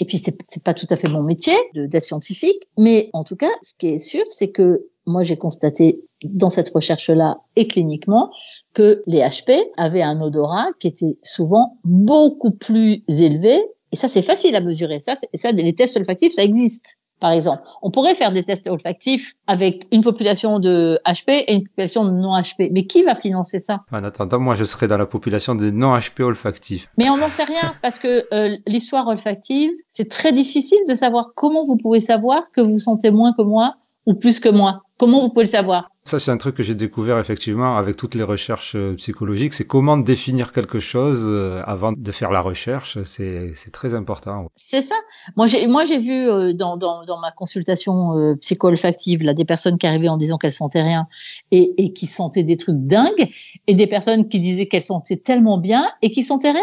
[0.00, 3.50] Et puis c'est pas tout à fait mon métier d'être scientifique, mais en tout cas,
[3.60, 8.30] ce qui est sûr, c'est que moi j'ai constaté dans cette recherche-là et cliniquement
[8.72, 13.60] que les HP avaient un odorat qui était souvent beaucoup plus élevé.
[13.92, 15.00] Et ça, c'est facile à mesurer.
[15.00, 17.62] Ça, ça, les tests olfactifs, ça existe par exemple.
[17.82, 22.10] On pourrait faire des tests olfactifs avec une population de HP et une population de
[22.10, 22.70] non-HP.
[22.72, 23.80] Mais qui va financer ça?
[23.92, 26.88] En attendant, moi, je serais dans la population des non-HP olfactifs.
[26.98, 31.32] Mais on n'en sait rien parce que euh, l'histoire olfactive, c'est très difficile de savoir
[31.34, 33.76] comment vous pouvez savoir que vous sentez moins que moi
[34.06, 34.82] ou plus que moi.
[34.98, 35.90] Comment vous pouvez le savoir?
[36.04, 39.54] Ça, c'est un truc que j'ai découvert effectivement avec toutes les recherches euh, psychologiques.
[39.54, 43.02] C'est comment définir quelque chose euh, avant de faire la recherche.
[43.04, 44.46] C'est, c'est très important.
[44.56, 44.94] C'est ça.
[45.36, 49.78] Moi, j'ai, moi, j'ai vu euh, dans, dans, dans ma consultation psycho-olfactive là des personnes
[49.78, 51.06] qui arrivaient en disant qu'elles sentaient rien
[51.50, 53.30] et, et qui sentaient des trucs dingues,
[53.66, 56.60] et des personnes qui disaient qu'elles sentaient tellement bien et qui sentaient rien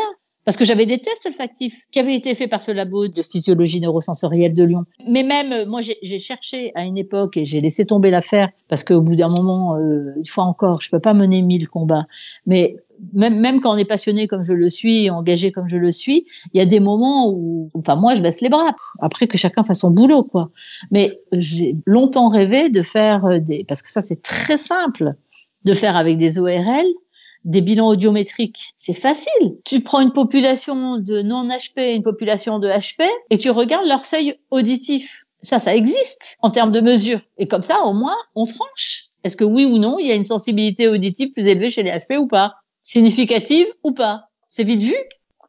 [0.48, 3.82] parce que j'avais des tests olfactifs qui avaient été faits par ce labo de physiologie
[3.82, 4.86] neurosensorielle de Lyon.
[5.06, 8.86] Mais même, euh, moi, j'ai cherché à une époque et j'ai laissé tomber l'affaire parce
[8.86, 12.06] qu'au bout d'un moment, euh, une fois encore, je peux pas mener mille combats.
[12.46, 12.78] Mais
[13.12, 16.26] même, même quand on est passionné comme je le suis, engagé comme je le suis,
[16.54, 18.74] il y a des moments où, enfin, moi, je baisse les bras.
[19.02, 20.52] Après que chacun fasse son boulot, quoi.
[20.92, 25.16] Mais j'ai longtemps rêvé de faire euh, des, parce que ça, c'est très simple,
[25.66, 26.88] de faire avec des ORL
[27.48, 28.74] des bilans audiométriques.
[28.78, 29.58] C'est facile.
[29.66, 34.06] Tu prends une population de non-HP et une population de HP et tu regardes leur
[34.06, 35.24] seuil auditif.
[35.42, 37.22] Ça, ça existe en termes de mesure.
[37.38, 39.06] Et comme ça, au moins, on tranche.
[39.24, 41.92] Est-ce que oui ou non, il y a une sensibilité auditive plus élevée chez les
[41.92, 42.56] HP ou pas?
[42.84, 44.24] Significative ou pas?
[44.48, 44.96] C'est vite vu.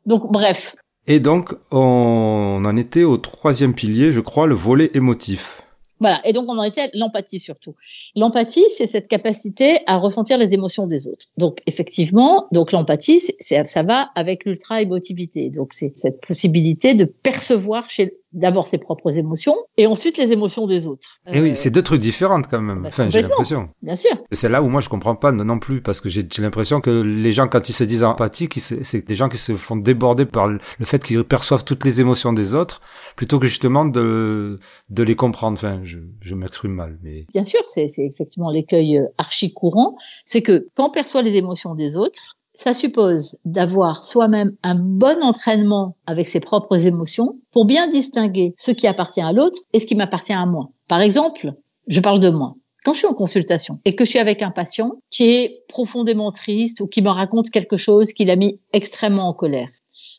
[0.07, 0.77] Donc, bref.
[1.07, 5.63] Et donc, on en était au troisième pilier, je crois, le volet émotif.
[6.01, 6.21] Voilà.
[6.25, 7.75] Et donc, on en était à l'empathie surtout.
[8.15, 11.27] L'empathie, c'est cette capacité à ressentir les émotions des autres.
[11.37, 15.51] Donc, effectivement, donc l'empathie, ça va avec l'ultra-émotivité.
[15.51, 20.67] Donc, c'est cette possibilité de percevoir chez d'abord ses propres émotions et ensuite les émotions
[20.67, 21.19] des autres.
[21.33, 22.83] Et oui, euh, c'est deux trucs différents quand même.
[22.83, 23.71] Bah, enfin, j'ai l'impression.
[23.83, 24.11] Bien sûr.
[24.33, 27.33] C'est là où moi je comprends pas non plus parce que j'ai l'impression que les
[27.33, 30.59] gens quand ils se disent empathiques, c'est des gens qui se font déborder par le
[30.83, 32.81] fait qu'ils perçoivent toutes les émotions des autres
[33.17, 34.59] plutôt que justement de
[34.91, 35.55] de les comprendre.
[35.55, 40.43] Enfin, je, je m'exprime mal, mais bien sûr, c'est effectivement l'écueil euh, archi courant, c'est
[40.43, 45.97] que quand on perçoit les émotions des autres, ça suppose d'avoir soi-même un bon entraînement
[46.07, 49.95] avec ses propres émotions pour bien distinguer ce qui appartient à l'autre et ce qui
[49.95, 50.69] m'appartient à moi.
[50.89, 51.53] Par exemple,
[51.87, 52.57] je parle de moi.
[52.85, 56.33] Quand je suis en consultation et que je suis avec un patient qui est profondément
[56.33, 59.69] triste ou qui me raconte quelque chose qui l'a mis extrêmement en colère,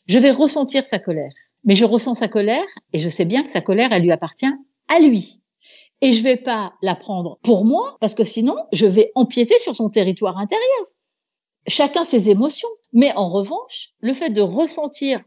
[0.06, 1.32] je vais ressentir sa colère.
[1.64, 2.64] Mais je ressens sa colère
[2.94, 4.50] et je sais bien que sa colère, elle lui appartient
[4.88, 5.42] à lui.
[6.00, 9.76] Et je vais pas la prendre pour moi parce que sinon, je vais empiéter sur
[9.76, 10.86] son territoire intérieur
[11.66, 12.68] chacun ses émotions.
[12.92, 15.22] Mais en revanche, le fait de ressentir,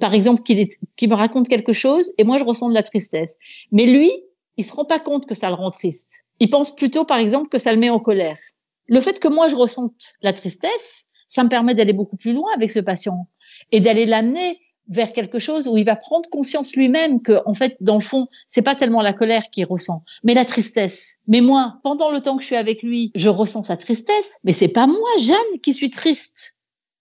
[0.00, 3.36] par exemple, qu'il me raconte quelque chose et moi je ressens de la tristesse.
[3.72, 4.10] Mais lui,
[4.56, 6.24] il se rend pas compte que ça le rend triste.
[6.38, 8.38] Il pense plutôt, par exemple, que ça le met en colère.
[8.86, 12.50] Le fait que moi je ressente la tristesse, ça me permet d'aller beaucoup plus loin
[12.56, 13.28] avec ce patient
[13.70, 14.58] et d'aller l'amener
[14.90, 18.26] vers quelque chose où il va prendre conscience lui-même que, en fait, dans le fond,
[18.46, 21.14] c'est pas tellement la colère qu'il ressent, mais la tristesse.
[21.28, 24.52] Mais moi, pendant le temps que je suis avec lui, je ressens sa tristesse, mais
[24.52, 26.56] c'est pas moi, Jeanne, qui suis triste.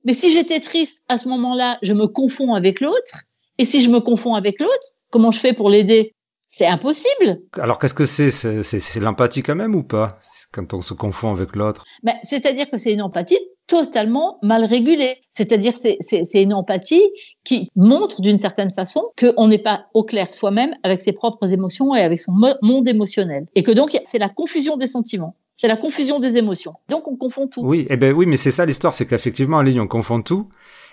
[0.05, 3.23] Mais si j'étais triste à ce moment-là, je me confonds avec l'autre.
[3.57, 6.15] Et si je me confonds avec l'autre, comment je fais pour l'aider?
[6.49, 7.41] C'est impossible.
[7.59, 8.31] Alors qu'est-ce que c'est?
[8.31, 10.19] C'est l'empathie quand même ou pas?
[10.51, 13.37] Quand on se confond avec l'autre ben, C'est-à-dire que c'est une empathie
[13.67, 15.17] totalement mal régulée.
[15.29, 17.03] C'est-à-dire c'est c'est une empathie
[17.43, 21.95] qui montre d'une certaine façon qu'on n'est pas au clair soi-même avec ses propres émotions
[21.95, 22.33] et avec son
[22.63, 23.45] monde émotionnel.
[23.53, 25.35] Et que donc c'est la confusion des sentiments.
[25.53, 26.73] C'est la confusion des émotions.
[26.89, 27.61] Donc on confond tout.
[27.63, 30.49] Oui, eh ben oui, mais c'est ça l'histoire, c'est qu'effectivement en ligne on confond tout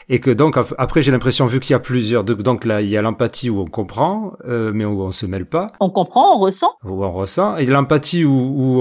[0.08, 2.96] et que donc après j'ai l'impression vu qu'il y a plusieurs donc là il y
[2.96, 5.72] a l'empathie où on comprend euh, mais où on se mêle pas.
[5.80, 6.74] On comprend on ressent.
[6.84, 7.56] Où on ressent.
[7.56, 8.80] Et l'empathie où, où,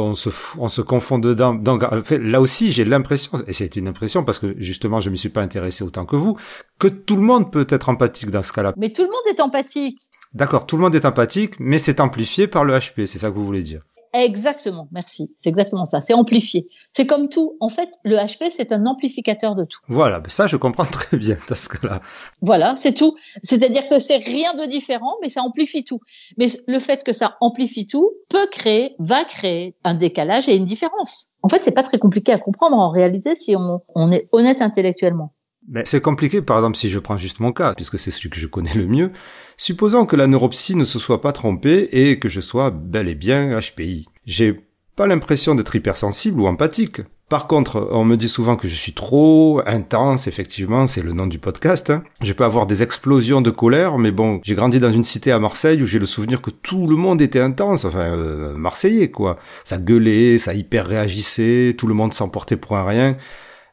[0.00, 1.54] on, se on se confond dedans.
[1.54, 5.10] Donc en fait, là aussi j'ai l'impression et c'est une impression parce que justement je
[5.10, 6.36] m'y suis pas intéressé autant que vous
[6.78, 8.72] que tout le monde peut être empathique dans ce cas-là.
[8.76, 10.00] Mais tout le monde est empathique.
[10.32, 13.34] D'accord tout le monde est empathique mais c'est amplifié par le HP c'est ça que
[13.34, 13.82] vous voulez dire
[14.14, 15.34] Exactement, merci.
[15.36, 16.00] C'est exactement ça.
[16.00, 16.68] C'est amplifié.
[16.92, 17.56] C'est comme tout.
[17.58, 19.80] En fait, le HP, c'est un amplificateur de tout.
[19.88, 22.00] Voilà, ça, je comprends très bien dans ce cas-là.
[22.40, 23.16] Voilà, c'est tout.
[23.42, 25.98] C'est-à-dire que c'est rien de différent, mais ça amplifie tout.
[26.38, 30.64] Mais le fait que ça amplifie tout peut créer, va créer un décalage et une
[30.64, 31.32] différence.
[31.42, 34.62] En fait, c'est pas très compliqué à comprendre en réalité si on, on est honnête
[34.62, 35.33] intellectuellement.
[35.68, 38.38] Mais c'est compliqué, par exemple, si je prends juste mon cas, puisque c'est celui que
[38.38, 39.10] je connais le mieux.
[39.56, 43.14] Supposons que la neuropsie ne se soit pas trompée et que je sois bel et
[43.14, 44.06] bien HPI.
[44.26, 44.56] J'ai
[44.96, 47.00] pas l'impression d'être hypersensible ou empathique.
[47.30, 51.26] Par contre, on me dit souvent que je suis trop intense, effectivement, c'est le nom
[51.26, 51.88] du podcast.
[51.88, 52.04] Hein.
[52.20, 55.38] Je peux avoir des explosions de colère, mais bon, j'ai grandi dans une cité à
[55.38, 59.38] Marseille où j'ai le souvenir que tout le monde était intense, enfin, euh, marseillais, quoi.
[59.64, 63.16] Ça gueulait, ça hyper réagissait, tout le monde s'emportait pour un rien.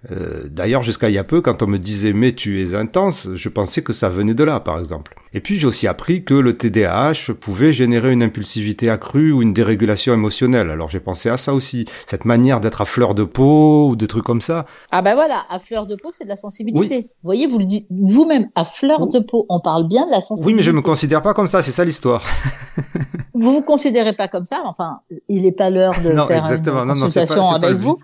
[0.10, 3.28] Euh, d'ailleurs, jusqu'à il y a peu, quand on me disait mais tu es intense,
[3.36, 5.14] je pensais que ça venait de là, par exemple.
[5.34, 9.53] Et puis j'ai aussi appris que le TDAH pouvait générer une impulsivité accrue ou une
[9.53, 10.69] dérégulation émotionnelle.
[10.69, 14.07] Alors j'ai pensé à ça aussi, cette manière d'être à fleur de peau ou des
[14.07, 14.65] trucs comme ça.
[14.91, 17.01] Ah ben voilà, à fleur de peau, c'est de la sensibilité.
[17.01, 20.21] Vous voyez, vous le dites vous-même, à fleur de peau, on parle bien de la
[20.21, 20.47] sensibilité.
[20.47, 22.23] Oui, mais je me considère pas comme ça, c'est ça l'histoire.
[23.34, 27.49] vous vous considérez pas comme ça, enfin, il n'est pas l'heure de faire une consultation
[27.51, 27.97] avec vous,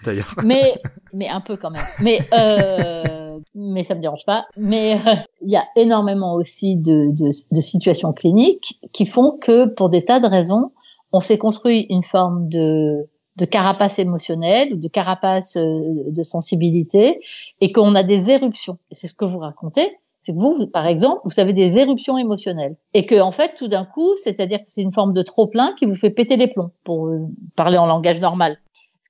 [0.43, 0.75] mais
[1.13, 1.83] mais un peu quand même.
[2.01, 3.26] Mais euh,
[3.57, 4.45] mais ça me dérange pas.
[4.55, 9.65] Mais euh, il y a énormément aussi de, de, de, situations cliniques qui font que
[9.65, 10.71] pour des tas de raisons,
[11.11, 17.19] on s'est construit une forme de de carapace émotionnelle ou de carapace euh, de sensibilité
[17.61, 18.79] et qu'on a des éruptions.
[18.91, 22.75] C'est ce que vous racontez c'est que vous, par exemple, vous avez des éruptions émotionnelles
[22.93, 25.73] et que en fait, tout d'un coup, c'est-à-dire que c'est une forme de trop plein
[25.77, 27.19] qui vous fait péter les plombs, pour euh,
[27.55, 28.57] parler en langage normal.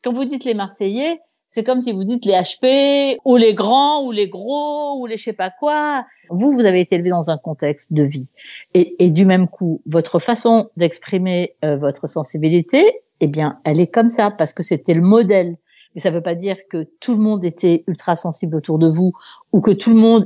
[0.03, 4.03] Quand vous dites les Marseillais, c'est comme si vous dites les HP ou les grands
[4.03, 6.05] ou les gros ou les je sais pas quoi.
[6.29, 8.29] Vous, vous avez été élevé dans un contexte de vie
[8.73, 13.87] et, et du même coup, votre façon d'exprimer euh, votre sensibilité, eh bien, elle est
[13.91, 15.57] comme ça parce que c'était le modèle
[15.97, 18.87] mais ça ne veut pas dire que tout le monde était ultra sensible autour de
[18.87, 19.13] vous
[19.51, 20.25] ou que tout le monde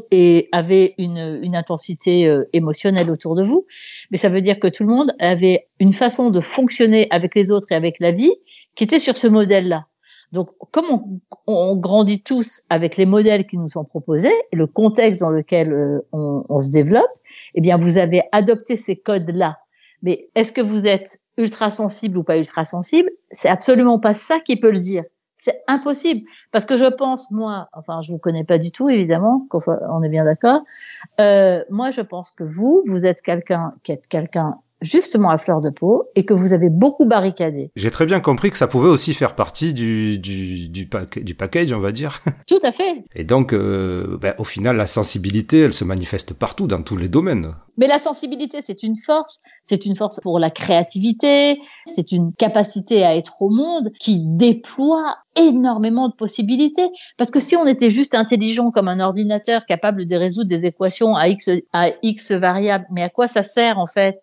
[0.51, 3.65] avait une, une intensité euh, émotionnelle autour de vous,
[4.11, 7.51] mais ça veut dire que tout le monde avait une façon de fonctionner avec les
[7.51, 8.33] autres et avec la vie
[8.75, 9.85] qui était sur ce modèle-là.
[10.31, 14.67] Donc, comme on, on, grandit tous avec les modèles qui nous sont proposés et le
[14.67, 17.11] contexte dans lequel euh, on, on, se développe,
[17.55, 19.59] eh bien, vous avez adopté ces codes-là
[20.03, 24.39] Mais est-ce que vous êtes ultra sensible ou pas ultra sensible C'est absolument pas ça
[24.39, 25.03] qui peut le dire.
[25.35, 26.21] C'est impossible
[26.51, 29.59] parce que je pense moi, enfin je vous connais pas du tout évidemment, qu'on
[29.89, 30.61] on est bien d'accord.
[31.19, 35.61] Euh, moi je pense que vous, vous êtes quelqu'un qui est quelqu'un justement à fleur
[35.61, 37.71] de peau et que vous avez beaucoup barricadé.
[37.75, 41.73] J'ai très bien compris que ça pouvait aussi faire partie du, du, du, du package,
[41.73, 42.21] on va dire.
[42.47, 43.05] Tout à fait.
[43.15, 47.09] Et donc, euh, ben, au final, la sensibilité, elle se manifeste partout, dans tous les
[47.09, 47.55] domaines.
[47.77, 49.39] Mais la sensibilité, c'est une force.
[49.63, 51.59] C'est une force pour la créativité.
[51.85, 56.89] C'est une capacité à être au monde qui déploie énormément de possibilités.
[57.17, 61.15] Parce que si on était juste intelligent comme un ordinateur capable de résoudre des équations
[61.15, 64.21] à x, à x variables, mais à quoi ça sert en fait?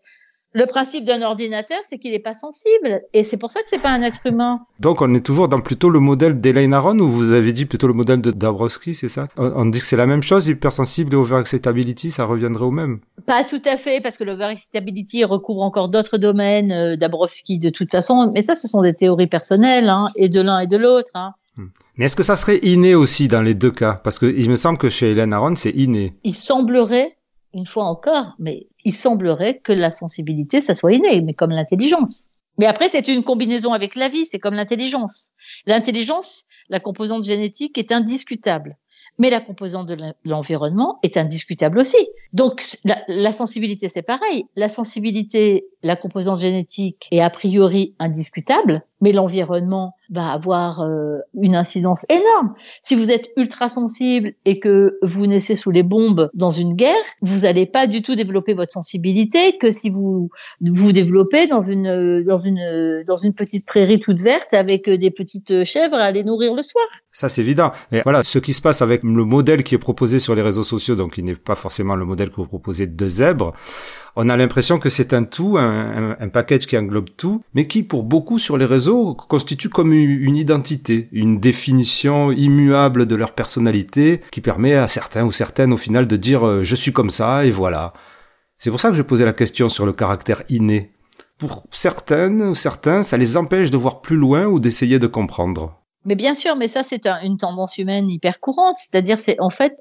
[0.54, 3.80] Le principe d'un ordinateur, c'est qu'il n'est pas sensible, et c'est pour ça que c'est
[3.80, 4.60] pas un être humain.
[4.80, 7.86] Donc on est toujours dans plutôt le modèle d'Elaine Aron, ou vous avez dit plutôt
[7.86, 9.28] le modèle de Dabrowski, c'est ça?
[9.36, 13.00] On, dit que c'est la même chose, hypersensible et overexcitability, ça reviendrait au même?
[13.26, 17.90] Pas tout à fait, parce que l'overexcitability recouvre encore d'autres domaines, euh, Dabrowski de toute
[17.90, 21.10] façon, mais ça ce sont des théories personnelles, hein, et de l'un et de l'autre.
[21.14, 21.32] Hein.
[21.58, 21.66] Hmm.
[21.96, 24.00] Mais est-ce que ça serait inné aussi dans les deux cas?
[24.02, 26.14] Parce qu'il me semble que chez Hélène Aron, c'est inné.
[26.24, 27.17] Il semblerait
[27.58, 32.28] une fois encore, mais il semblerait que la sensibilité, ça soit inné, mais comme l'intelligence.
[32.58, 35.30] Mais après, c'est une combinaison avec la vie, c'est comme l'intelligence.
[35.66, 38.76] L'intelligence, la composante génétique est indiscutable
[39.18, 41.96] mais la composante de l'environnement est indiscutable aussi.
[42.34, 42.62] Donc
[43.08, 44.46] la, sensibilité, c'est pareil.
[44.56, 51.54] La sensibilité, la composante génétique est a priori indiscutable, mais l'environnement va avoir euh, une
[51.54, 52.54] incidence énorme.
[52.82, 56.94] Si vous êtes ultra sensible et que vous naissez sous les bombes dans une guerre,
[57.20, 60.30] vous n'allez pas du tout développer votre sensibilité que si vous
[60.60, 65.64] vous développez dans une dans une dans une petite prairie toute verte avec des petites
[65.64, 66.84] chèvres à aller nourrir le soir.
[67.12, 67.72] Ça, c'est évident.
[67.90, 70.62] Et voilà, ce qui se passe avec le modèle qui est proposé sur les réseaux
[70.62, 73.54] sociaux, donc il n'est pas forcément le modèle que vous proposez de zèbres,
[74.20, 77.84] on a l'impression que c'est un tout, un, un, package qui englobe tout, mais qui,
[77.84, 84.20] pour beaucoup sur les réseaux, constitue comme une identité, une définition immuable de leur personnalité,
[84.32, 87.46] qui permet à certains ou certaines, au final, de dire euh, je suis comme ça,
[87.46, 87.92] et voilà.
[88.56, 90.90] C'est pour ça que je posais la question sur le caractère inné.
[91.38, 95.78] Pour certaines ou certains, ça les empêche de voir plus loin ou d'essayer de comprendre.
[96.04, 98.78] Mais bien sûr, mais ça c'est une tendance humaine hyper courante.
[98.78, 99.76] C'est-à-dire, c'est en fait,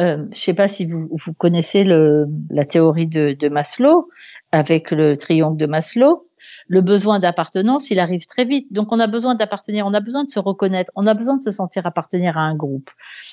[0.00, 4.08] euh, je sais pas si vous, vous connaissez le, la théorie de, de Maslow
[4.52, 6.28] avec le triangle de Maslow
[6.68, 8.72] le besoin d'appartenance, il arrive très vite.
[8.72, 11.42] Donc, on a besoin d'appartenir, on a besoin de se reconnaître, on a besoin de
[11.42, 12.90] se sentir appartenir à un groupe.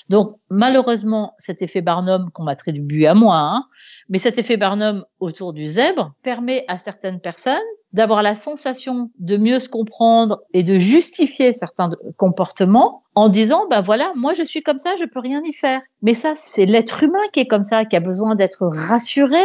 [0.09, 3.65] Donc, malheureusement, cet effet Barnum qu'on m'attribue à moi, hein,
[4.09, 7.57] mais cet effet Barnum autour du zèbre permet à certaines personnes
[7.95, 13.81] d'avoir la sensation de mieux se comprendre et de justifier certains comportements en disant ben
[13.81, 15.81] voilà moi je suis comme ça je peux rien y faire.
[16.01, 19.41] Mais ça c'est l'être humain qui est comme ça qui a besoin d'être rassuré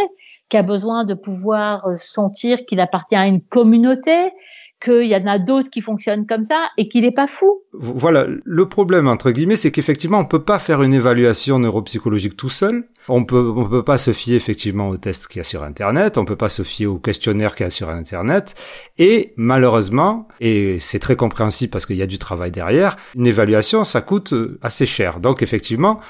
[0.50, 4.32] qui a besoin de pouvoir euh, sentir qu'il appartient à une communauté,
[4.80, 7.62] qu'il y en a d'autres qui fonctionnent comme ça et qu'il n'est pas fou.
[7.72, 12.48] Voilà, le problème entre guillemets, c'est qu'effectivement, on peut pas faire une évaluation neuropsychologique tout
[12.48, 12.88] seul.
[13.08, 16.18] On peut, on peut pas se fier effectivement au test qu'il y a sur Internet.
[16.18, 18.54] On peut pas se fier au questionnaire qu'il y a sur Internet.
[18.98, 23.84] Et malheureusement, et c'est très compréhensible parce qu'il y a du travail derrière, une évaluation,
[23.84, 25.20] ça coûte euh, assez cher.
[25.20, 26.00] Donc effectivement,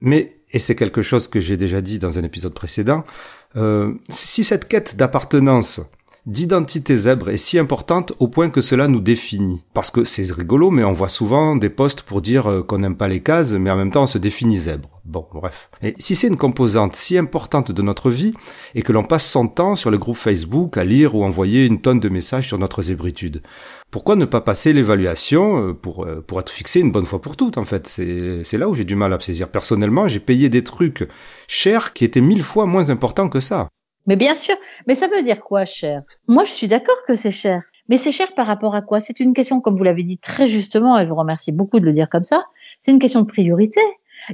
[0.00, 3.04] mais et c'est quelque chose que j'ai déjà dit dans un épisode précédent,
[3.56, 5.80] euh, si cette quête d'appartenance,
[6.26, 9.64] d'identité zèbre est si importante au point que cela nous définit.
[9.74, 12.96] Parce que c'est rigolo, mais on voit souvent des posts pour dire euh, qu'on n'aime
[12.96, 14.88] pas les cases, mais en même temps on se définit zèbre.
[15.04, 15.68] Bon, bref.
[15.82, 18.32] Et si c'est une composante si importante de notre vie,
[18.74, 21.80] et que l'on passe son temps sur le groupe Facebook à lire ou envoyer une
[21.80, 23.42] tonne de messages sur notre zébritude,
[23.90, 27.36] pourquoi ne pas passer l'évaluation euh, pour, euh, pour être fixé une bonne fois pour
[27.36, 27.86] toutes, en fait?
[27.86, 29.48] C'est là où j'ai du mal à saisir.
[29.48, 31.06] Personnellement, j'ai payé des trucs
[31.46, 33.68] chers qui étaient mille fois moins importants que ça.
[34.06, 34.54] Mais bien sûr,
[34.86, 36.02] mais ça veut dire quoi, cher?
[36.28, 37.62] Moi, je suis d'accord que c'est cher.
[37.88, 39.00] Mais c'est cher par rapport à quoi?
[39.00, 41.84] C'est une question, comme vous l'avez dit très justement, et je vous remercie beaucoup de
[41.84, 42.44] le dire comme ça,
[42.80, 43.80] c'est une question de priorité.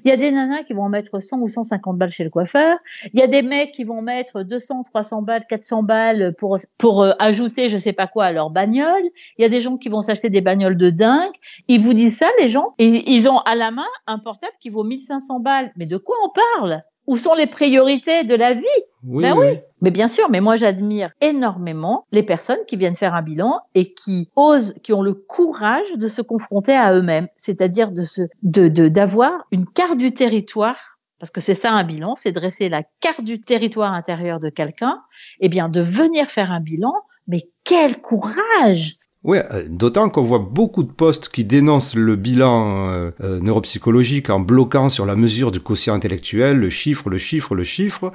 [0.05, 2.79] Il y a des nanas qui vont mettre 100 ou 150 balles chez le coiffeur.
[3.13, 7.03] Il y a des mecs qui vont mettre 200, 300 balles, 400 balles pour pour
[7.03, 9.03] euh, ajouter je sais pas quoi à leur bagnole.
[9.37, 11.33] Il y a des gens qui vont s'acheter des bagnoles de dingue.
[11.69, 14.71] Ils vous disent ça les gens et ils ont à la main un portable qui
[14.71, 15.73] vaut 1500 balles.
[15.77, 16.83] Mais de quoi on parle?
[17.07, 18.65] Où sont les priorités de la vie
[19.05, 19.59] oui, ben oui.
[19.81, 23.95] Mais bien sûr, mais moi j'admire énormément les personnes qui viennent faire un bilan et
[23.95, 28.69] qui osent, qui ont le courage de se confronter à eux-mêmes, c'est-à-dire de se, de,
[28.89, 30.99] d'avoir une carte du territoire.
[31.19, 35.01] Parce que c'est ça un bilan, c'est dresser la carte du territoire intérieur de quelqu'un,
[35.41, 36.95] et eh bien de venir faire un bilan,
[37.27, 42.89] mais quel courage Oui, euh, d'autant qu'on voit beaucoup de postes qui dénoncent le bilan
[42.89, 47.55] euh, euh, neuropsychologique en bloquant sur la mesure du quotient intellectuel, le chiffre, le chiffre,
[47.55, 48.13] le chiffre,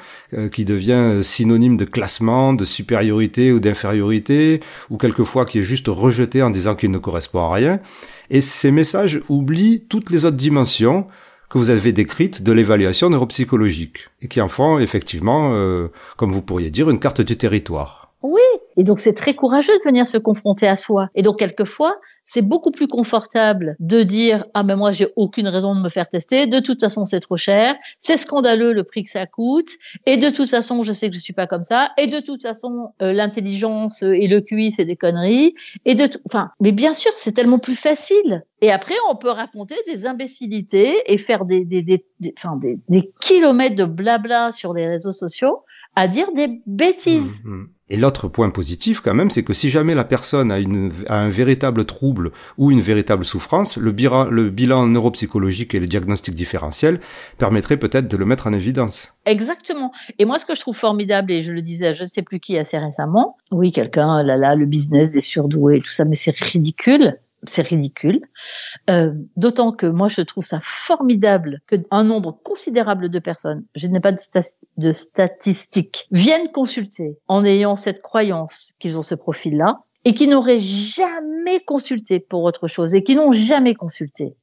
[0.51, 6.41] qui devient synonyme de classement, de supériorité ou d'infériorité, ou quelquefois qui est juste rejeté
[6.41, 7.79] en disant qu'il ne correspond à rien.
[8.31, 11.05] Et ces messages oublient toutes les autres dimensions
[11.49, 15.53] que vous avez décrites de l'évaluation neuropsychologique, et qui en font effectivement,
[16.17, 18.04] comme vous pourriez dire, une carte du territoire.
[18.27, 18.41] Oui,
[18.75, 21.09] et donc c'est très courageux de venir se confronter à soi.
[21.13, 25.75] Et donc quelquefois, c'est beaucoup plus confortable de dire ah mais moi j'ai aucune raison
[25.75, 29.11] de me faire tester, de toute façon c'est trop cher, c'est scandaleux le prix que
[29.11, 29.69] ça coûte,
[30.07, 32.41] et de toute façon je sais que je suis pas comme ça, et de toute
[32.41, 35.53] façon euh, l'intelligence et le QI c'est des conneries,
[35.85, 38.43] et de enfin mais bien sûr c'est tellement plus facile.
[38.61, 43.13] Et après on peut raconter des imbécilités et faire des des des, des, des, des
[43.21, 45.59] kilomètres de blabla sur les réseaux sociaux
[45.95, 47.43] à dire des bêtises.
[47.43, 47.69] Mmh, mmh.
[47.89, 51.19] Et l'autre point positif quand même, c'est que si jamais la personne a, une, a
[51.19, 56.33] un véritable trouble ou une véritable souffrance, le, bilan, le bilan neuropsychologique et le diagnostic
[56.33, 56.99] différentiel
[57.37, 59.13] permettraient peut-être de le mettre en évidence.
[59.27, 59.91] Exactement.
[60.17, 62.23] Et moi, ce que je trouve formidable, et je le disais à je ne sais
[62.23, 66.15] plus qui assez récemment, oui, quelqu'un, là là, le business des surdoués, tout ça, mais
[66.15, 68.21] c'est ridicule c'est ridicule.
[68.89, 73.99] Euh, D'autant que moi, je trouve ça formidable qu'un nombre considérable de personnes, je n'ai
[73.99, 74.19] pas de,
[74.77, 80.59] de, statistiques, viennent consulter en ayant cette croyance qu'ils ont ce profil-là et qui n'auraient
[80.59, 84.35] jamais consulté pour autre chose et qui n'ont jamais consulté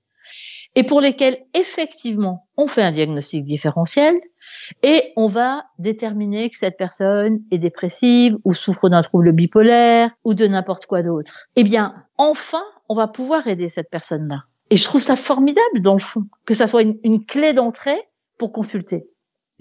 [0.74, 4.14] et pour lesquels effectivement on fait un diagnostic différentiel
[4.82, 10.35] et on va déterminer que cette personne est dépressive ou souffre d'un trouble bipolaire ou
[10.35, 11.48] de n'importe quoi d'autre.
[11.56, 12.62] Eh bien, enfin,
[12.93, 14.44] on va pouvoir aider cette personne-là.
[14.69, 17.98] Et je trouve ça formidable dans le fond, que ça soit une, clé d'entrée
[18.36, 19.09] pour consulter.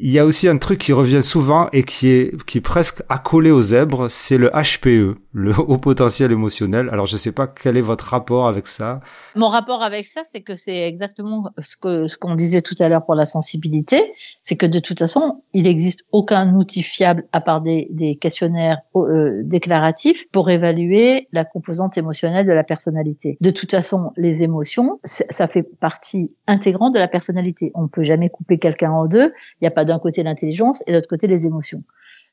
[0.03, 3.51] Il y a aussi un truc qui revient souvent et qui est, qui presque accolé
[3.51, 6.89] aux zèbres, c'est le HPE, le haut potentiel émotionnel.
[6.91, 9.01] Alors je ne sais pas quel est votre rapport avec ça.
[9.35, 13.13] Mon rapport avec ça, c'est que c'est exactement ce qu'on disait tout à l'heure pour
[13.13, 14.11] la sensibilité,
[14.41, 18.79] c'est que de toute façon, il n'existe aucun outil fiable à part des, des questionnaires
[18.95, 23.37] euh, déclaratifs pour évaluer la composante émotionnelle de la personnalité.
[23.39, 27.71] De toute façon, les émotions, ça fait partie intégrante de la personnalité.
[27.75, 29.31] On ne peut jamais couper quelqu'un en deux.
[29.59, 31.83] Il n'y a pas d'un côté l'intelligence et de l'autre côté les émotions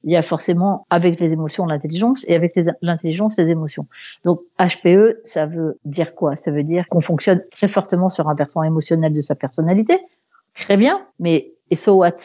[0.05, 3.86] il y a forcément avec les émotions l'intelligence et avec l'intelligence les émotions.
[4.24, 6.36] Donc HPE, ça veut dire quoi?
[6.36, 9.98] Ça veut dire qu'on fonctionne très fortement sur un versant émotionnel de sa personnalité.
[10.55, 12.16] Très bien, mais et so what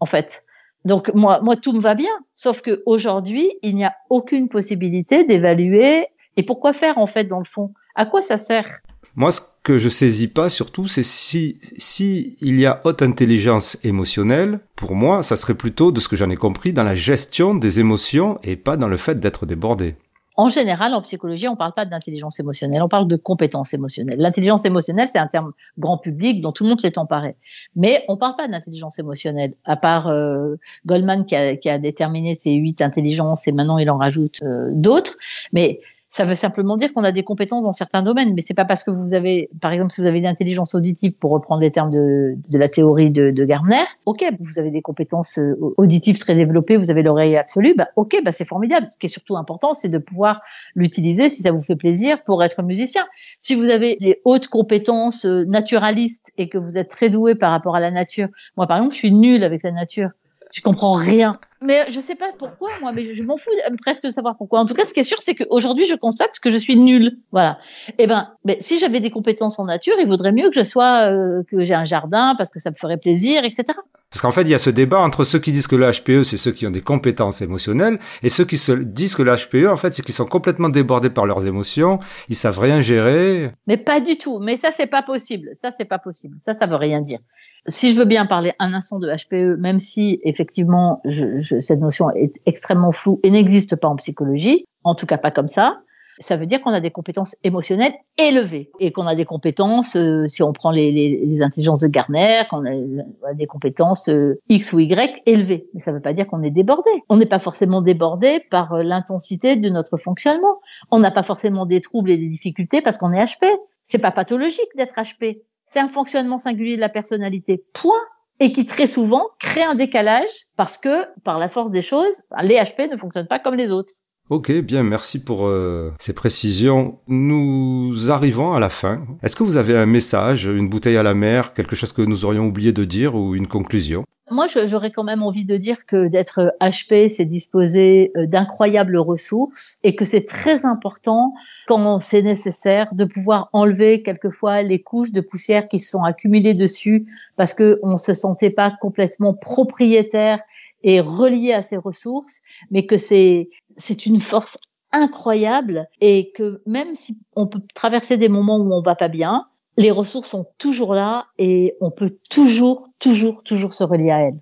[0.00, 0.42] en fait?
[0.84, 5.24] Donc moi, moi tout me va bien, sauf que aujourd'hui il n'y a aucune possibilité
[5.24, 6.06] d'évaluer.
[6.36, 7.72] Et pourquoi faire en fait dans le fond?
[7.94, 8.80] À quoi ça sert?
[9.14, 13.76] Moi, ce que je saisis pas surtout, c'est si, si il y a haute intelligence
[13.84, 17.54] émotionnelle, pour moi, ça serait plutôt, de ce que j'en ai compris, dans la gestion
[17.54, 19.96] des émotions et pas dans le fait d'être débordé.
[20.36, 24.18] En général, en psychologie, on ne parle pas d'intelligence émotionnelle, on parle de compétence émotionnelle.
[24.18, 27.36] L'intelligence émotionnelle, c'est un terme grand public dont tout le monde s'est emparé.
[27.76, 30.56] Mais on ne parle pas d'intelligence émotionnelle, à part euh,
[30.86, 35.18] Goldman qui a, déterminé ces huit intelligences et maintenant il en rajoute euh, d'autres.
[35.52, 35.80] Mais
[36.10, 38.82] ça veut simplement dire qu'on a des compétences dans certains domaines, mais c'est pas parce
[38.82, 41.92] que vous avez, par exemple, si vous avez une intelligence auditive, pour reprendre les termes
[41.92, 46.34] de, de la théorie de, de Gardner, ok, vous avez des compétences euh, auditives très
[46.34, 48.88] développées, vous avez l'oreille absolue, bah ok, bah c'est formidable.
[48.88, 50.40] Ce qui est surtout important, c'est de pouvoir
[50.74, 53.06] l'utiliser si ça vous fait plaisir pour être musicien.
[53.38, 57.52] Si vous avez des hautes compétences euh, naturalistes et que vous êtes très doué par
[57.52, 58.26] rapport à la nature,
[58.56, 60.10] moi par exemple, je suis nulle avec la nature,
[60.52, 63.50] je comprends rien mais je sais pas pourquoi, moi, mais je, m'en fous
[63.82, 64.60] presque de savoir pourquoi.
[64.60, 67.18] En tout cas, ce qui est sûr, c'est qu'aujourd'hui, je constate que je suis nulle.
[67.32, 67.58] Voilà.
[67.98, 71.10] Eh ben, mais si j'avais des compétences en nature, il vaudrait mieux que je sois,
[71.10, 73.64] euh, que j'ai un jardin parce que ça me ferait plaisir, etc.
[74.10, 76.24] Parce qu'en fait, il y a ce débat entre ceux qui disent que le HPE,
[76.24, 79.68] c'est ceux qui ont des compétences émotionnelles, et ceux qui se disent que le HPE,
[79.68, 83.52] en fait, c'est qu'ils sont complètement débordés par leurs émotions, ils savent rien gérer.
[83.68, 84.40] Mais pas du tout.
[84.40, 85.50] Mais ça, c'est pas possible.
[85.52, 86.34] Ça, c'est pas possible.
[86.38, 87.20] Ça, ça veut rien dire.
[87.66, 92.10] Si je veux bien parler un instant de HPE, même si effectivement je, cette notion
[92.10, 95.78] est extrêmement floue et n'existe pas en psychologie, en tout cas pas comme ça,
[96.20, 100.26] ça veut dire qu'on a des compétences émotionnelles élevées et qu'on a des compétences, euh,
[100.28, 104.72] si on prend les, les, les, intelligences de Garner, qu'on a, des compétences euh, X
[104.72, 105.68] ou Y élevées.
[105.72, 106.90] Mais ça ne veut pas dire qu'on est débordé.
[107.08, 110.60] On n'est pas forcément débordé par euh, l'intensité de notre fonctionnement.
[110.90, 113.46] On n'a pas forcément des troubles et des difficultés parce qu'on est HP.
[113.84, 115.42] C'est pas pathologique d'être HP.
[115.64, 117.60] C'est un fonctionnement singulier de la personnalité.
[117.74, 118.00] Point
[118.40, 122.56] et qui très souvent crée un décalage parce que, par la force des choses, les
[122.56, 123.92] HP ne fonctionnent pas comme les autres.
[124.30, 127.00] Ok, bien, merci pour euh, ces précisions.
[127.08, 129.04] Nous arrivons à la fin.
[129.24, 132.24] Est-ce que vous avez un message, une bouteille à la mer, quelque chose que nous
[132.24, 134.04] aurions oublié de dire ou une conclusion?
[134.30, 139.80] Moi, j'aurais quand même envie de dire que d'être HP, c'est disposer euh, d'incroyables ressources
[139.82, 141.34] et que c'est très important
[141.66, 146.54] quand c'est nécessaire de pouvoir enlever quelquefois les couches de poussière qui se sont accumulées
[146.54, 147.04] dessus
[147.34, 150.38] parce que on se sentait pas complètement propriétaire
[150.82, 153.50] et relié à ces ressources, mais que c'est
[153.80, 154.58] c'est une force
[154.92, 159.46] incroyable et que même si on peut traverser des moments où on va pas bien,
[159.76, 164.40] les ressources sont toujours là et on peut toujours, toujours, toujours se relier à elles.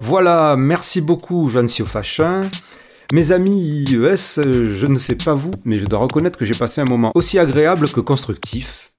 [0.00, 2.40] Voilà, merci beaucoup Jeanne Siofachin.
[3.12, 6.80] Mes amis IES, je ne sais pas vous, mais je dois reconnaître que j'ai passé
[6.80, 8.89] un moment aussi agréable que constructif.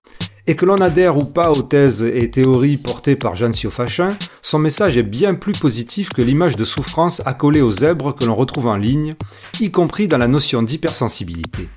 [0.47, 4.09] Et que l'on adhère ou pas aux thèses et théories portées par Jeanne Siofachin,
[4.41, 8.35] son message est bien plus positif que l'image de souffrance accolée aux zèbres que l'on
[8.35, 9.15] retrouve en ligne,
[9.59, 11.69] y compris dans la notion d'hypersensibilité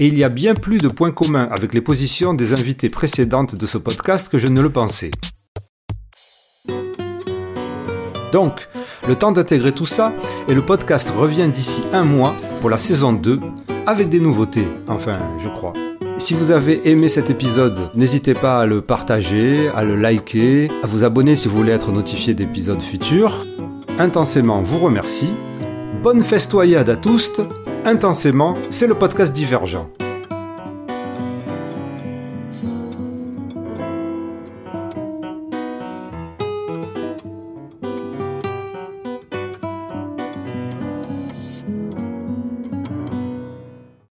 [0.00, 3.54] et il y a bien plus de points communs avec les positions des invités précédentes
[3.54, 5.10] de ce podcast que je ne le pensais.
[8.32, 8.68] Donc,
[9.06, 10.14] le temps d'intégrer tout ça,
[10.48, 13.40] et le podcast revient d'ici un mois pour la saison 2,
[13.86, 15.74] avec des nouveautés, enfin, je crois.
[16.20, 20.86] Si vous avez aimé cet épisode, n'hésitez pas à le partager, à le liker, à
[20.86, 23.46] vous abonner si vous voulez être notifié d'épisodes futurs.
[23.98, 25.34] Intensément vous remercie.
[26.02, 27.32] Bonne festoyade à tous
[27.86, 29.88] Intensément, c'est le podcast divergent.